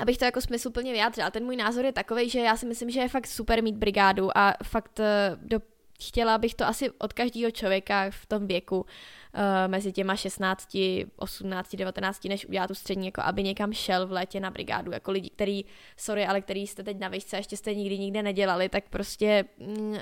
abych 0.00 0.18
to 0.18 0.24
jako 0.24 0.40
smysluplně 0.40 0.92
vyjádřila, 0.92 1.30
ten 1.30 1.44
můj 1.44 1.56
názor 1.56 1.84
je 1.84 1.92
takový, 1.92 2.30
že 2.30 2.40
já 2.40 2.56
si 2.56 2.66
myslím, 2.66 2.90
že 2.90 3.00
je 3.00 3.08
fakt 3.08 3.26
super 3.26 3.62
mít 3.62 3.76
brigádu 3.76 4.38
a 4.38 4.54
fakt 4.62 5.00
eh, 5.00 5.36
do, 5.42 5.60
chtěla 6.02 6.38
bych 6.38 6.54
to 6.54 6.66
asi 6.66 6.90
od 6.90 7.12
každého 7.12 7.50
člověka 7.50 8.10
v 8.10 8.26
tom 8.26 8.46
věku 8.46 8.76
uh, 8.76 8.86
mezi 9.66 9.92
těma 9.92 10.16
16, 10.16 10.76
18, 11.16 11.76
19, 11.76 12.24
než 12.24 12.46
udělat 12.46 12.66
tu 12.66 12.74
střední, 12.74 13.06
jako 13.06 13.20
aby 13.24 13.42
někam 13.42 13.72
šel 13.72 14.06
v 14.06 14.12
létě 14.12 14.40
na 14.40 14.50
brigádu, 14.50 14.92
jako 14.92 15.10
lidi, 15.10 15.30
který, 15.30 15.64
sorry, 15.96 16.26
ale 16.26 16.40
který 16.40 16.66
jste 16.66 16.82
teď 16.82 16.98
na 16.98 17.08
výšce 17.08 17.36
a 17.36 17.38
ještě 17.38 17.56
jste 17.56 17.74
nikdy 17.74 17.98
nikde 17.98 18.22
nedělali, 18.22 18.68
tak 18.68 18.84
prostě 18.90 19.44
mm, 19.58 19.96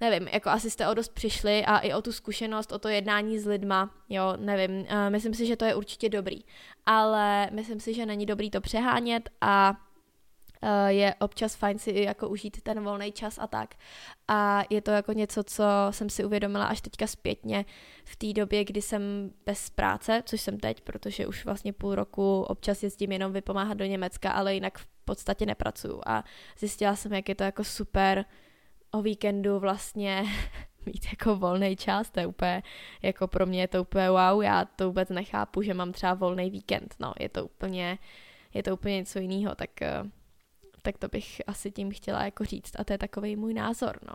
nevím, 0.00 0.28
jako 0.28 0.48
asi 0.48 0.70
jste 0.70 0.88
o 0.88 0.94
dost 0.94 1.14
přišli 1.14 1.64
a 1.64 1.78
i 1.78 1.94
o 1.94 2.02
tu 2.02 2.12
zkušenost, 2.12 2.72
o 2.72 2.78
to 2.78 2.88
jednání 2.88 3.38
s 3.38 3.46
lidma, 3.46 3.94
jo, 4.08 4.36
nevím, 4.36 4.80
uh, 4.80 4.86
myslím 5.08 5.34
si, 5.34 5.46
že 5.46 5.56
to 5.56 5.64
je 5.64 5.74
určitě 5.74 6.08
dobrý, 6.08 6.40
ale 6.86 7.50
myslím 7.52 7.80
si, 7.80 7.94
že 7.94 8.06
není 8.06 8.26
dobrý 8.26 8.50
to 8.50 8.60
přehánět 8.60 9.30
a 9.40 9.74
Eh, 10.62 10.92
je 10.92 11.14
občas 11.14 11.54
fajn 11.54 11.78
si 11.78 12.00
jako 12.00 12.28
užít 12.28 12.62
ten 12.62 12.84
volný 12.84 13.12
čas 13.12 13.38
a 13.38 13.46
tak. 13.46 13.74
A 14.28 14.62
je 14.70 14.80
to 14.80 14.90
jako 14.90 15.12
něco, 15.12 15.44
co 15.44 15.64
jsem 15.90 16.10
si 16.10 16.24
uvědomila 16.24 16.66
až 16.66 16.80
teďka 16.80 17.06
zpětně 17.06 17.64
v 18.04 18.16
té 18.16 18.32
době, 18.32 18.64
kdy 18.64 18.82
jsem 18.82 19.30
bez 19.46 19.70
práce, 19.70 20.22
což 20.26 20.40
jsem 20.40 20.60
teď, 20.60 20.80
protože 20.80 21.26
už 21.26 21.44
vlastně 21.44 21.72
půl 21.72 21.94
roku 21.94 22.42
občas 22.42 22.82
jezdím 22.82 23.12
jenom 23.12 23.32
vypomáhat 23.32 23.76
do 23.76 23.84
Německa, 23.84 24.30
ale 24.30 24.54
jinak 24.54 24.78
v 24.78 24.86
podstatě 25.04 25.46
nepracuju. 25.46 26.00
A 26.06 26.24
zjistila 26.58 26.96
jsem, 26.96 27.12
jak 27.12 27.28
je 27.28 27.34
to 27.34 27.44
jako 27.44 27.64
super 27.64 28.24
o 28.90 29.02
víkendu 29.02 29.58
vlastně 29.58 30.24
mít 30.86 31.06
jako 31.10 31.36
volný 31.36 31.76
čas, 31.76 32.10
to 32.10 32.20
je 32.20 32.26
úplně, 32.26 32.62
jako 33.02 33.28
pro 33.28 33.46
mě 33.46 33.60
je 33.60 33.68
to 33.68 33.82
úplně 33.82 34.10
wow, 34.10 34.42
já 34.42 34.64
to 34.64 34.86
vůbec 34.86 35.08
nechápu, 35.08 35.62
že 35.62 35.74
mám 35.74 35.92
třeba 35.92 36.14
volný 36.14 36.50
víkend, 36.50 36.94
no, 37.00 37.12
je 37.20 37.28
to 37.28 37.44
úplně, 37.44 37.98
je 38.54 38.62
to 38.62 38.74
úplně 38.74 38.96
něco 38.96 39.18
jiného, 39.18 39.54
tak, 39.54 39.82
eh, 39.82 40.02
tak 40.82 40.98
to 40.98 41.08
bych 41.08 41.42
asi 41.46 41.70
tím 41.70 41.90
chtěla 41.90 42.24
jako 42.24 42.44
říct 42.44 42.72
a 42.78 42.84
to 42.84 42.92
je 42.92 42.98
takový 42.98 43.36
můj 43.36 43.54
názor, 43.54 43.98
no. 44.08 44.14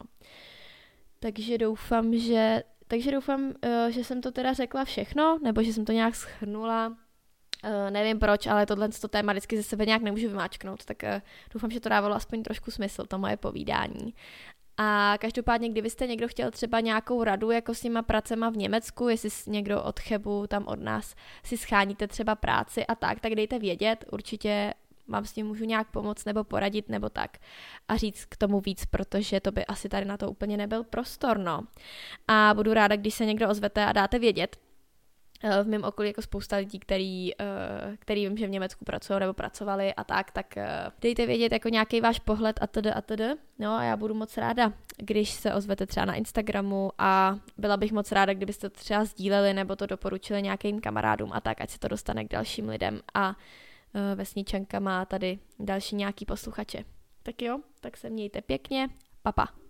Takže 1.19 1.57
doufám, 1.57 2.17
že, 2.17 2.63
takže 2.87 3.11
doufám, 3.11 3.53
eh, 3.61 3.91
že 3.91 4.03
jsem 4.03 4.21
to 4.21 4.31
teda 4.31 4.53
řekla 4.53 4.85
všechno, 4.85 5.39
nebo 5.43 5.63
že 5.63 5.73
jsem 5.73 5.85
to 5.85 5.91
nějak 5.91 6.15
schrnula, 6.15 6.97
Uh, 7.63 7.91
nevím 7.91 8.19
proč, 8.19 8.47
ale 8.47 8.65
tohle 8.65 8.89
to 8.89 9.07
téma 9.07 9.33
vždycky 9.33 9.57
ze 9.57 9.63
sebe 9.63 9.85
nějak 9.85 10.01
nemůžu 10.01 10.27
vymáčknout, 10.27 10.85
tak 10.85 11.03
uh, 11.03 11.21
doufám, 11.53 11.71
že 11.71 11.79
to 11.79 11.89
dávalo 11.89 12.15
aspoň 12.15 12.43
trošku 12.43 12.71
smysl, 12.71 13.05
to 13.05 13.17
moje 13.17 13.37
povídání. 13.37 14.13
A 14.77 15.17
každopádně, 15.19 15.69
kdybyste 15.69 16.07
někdo 16.07 16.27
chtěl 16.27 16.51
třeba 16.51 16.79
nějakou 16.79 17.23
radu 17.23 17.51
jako 17.51 17.73
s 17.73 17.81
těma 17.81 18.01
pracema 18.01 18.49
v 18.49 18.57
Německu, 18.57 19.09
jestli 19.09 19.29
někdo 19.47 19.83
od 19.83 19.99
Chebu 19.99 20.47
tam 20.47 20.67
od 20.67 20.79
nás 20.79 21.15
si 21.43 21.57
scháníte 21.57 22.07
třeba 22.07 22.35
práci 22.35 22.85
a 22.85 22.95
tak, 22.95 23.19
tak 23.19 23.35
dejte 23.35 23.59
vědět, 23.59 24.05
určitě 24.11 24.73
vám 25.07 25.25
s 25.25 25.33
tím 25.33 25.47
můžu 25.47 25.65
nějak 25.65 25.91
pomoct 25.91 26.25
nebo 26.25 26.43
poradit 26.43 26.89
nebo 26.89 27.09
tak. 27.09 27.37
A 27.87 27.97
říct 27.97 28.25
k 28.25 28.37
tomu 28.37 28.59
víc, 28.59 28.85
protože 28.85 29.39
to 29.39 29.51
by 29.51 29.65
asi 29.65 29.89
tady 29.89 30.05
na 30.05 30.17
to 30.17 30.31
úplně 30.31 30.57
nebyl 30.57 30.83
prostor, 30.83 31.37
no. 31.37 31.61
A 32.27 32.53
budu 32.53 32.73
ráda, 32.73 32.95
když 32.95 33.13
se 33.13 33.25
někdo 33.25 33.49
ozvete 33.49 33.85
a 33.85 33.93
dáte 33.93 34.19
vědět, 34.19 34.57
v 35.63 35.67
mém 35.67 35.83
okolí 35.83 36.09
jako 36.09 36.21
spousta 36.21 36.55
lidí, 36.55 36.79
který, 36.79 37.31
eh, 37.41 37.97
který 37.99 38.27
vím, 38.27 38.37
že 38.37 38.47
v 38.47 38.49
Německu 38.49 38.85
pracují 38.85 39.19
nebo 39.19 39.33
pracovali 39.33 39.93
a 39.93 40.03
tak, 40.03 40.31
tak 40.31 40.57
eh, 40.57 40.91
dejte 41.01 41.25
vědět 41.25 41.51
jako 41.51 41.69
nějaký 41.69 42.01
váš 42.01 42.19
pohled 42.19 42.59
a 42.61 42.67
td. 42.67 42.87
a 42.93 43.01
td. 43.01 43.21
No 43.59 43.75
a 43.75 43.83
já 43.83 43.97
budu 43.97 44.13
moc 44.13 44.37
ráda, 44.37 44.73
když 44.97 45.31
se 45.31 45.53
ozvete 45.53 45.85
třeba 45.85 46.05
na 46.05 46.13
Instagramu 46.15 46.91
a 46.97 47.39
byla 47.57 47.77
bych 47.77 47.91
moc 47.91 48.11
ráda, 48.11 48.33
kdybyste 48.33 48.69
to 48.69 48.79
třeba 48.79 49.05
sdíleli 49.05 49.53
nebo 49.53 49.75
to 49.75 49.85
doporučili 49.85 50.41
nějakým 50.41 50.81
kamarádům 50.81 51.33
a 51.33 51.41
tak, 51.41 51.61
ať 51.61 51.69
se 51.69 51.79
to 51.79 51.87
dostane 51.87 52.25
k 52.25 52.31
dalším 52.31 52.69
lidem 52.69 53.01
a 53.13 53.35
Vesničanka 54.15 54.79
má 54.79 55.05
tady 55.05 55.39
další 55.59 55.95
nějaký 55.95 56.25
posluchače. 56.25 56.83
Tak 57.23 57.41
jo, 57.41 57.59
tak 57.81 57.97
se 57.97 58.09
mějte 58.09 58.41
pěkně, 58.41 58.89
papa. 59.23 59.64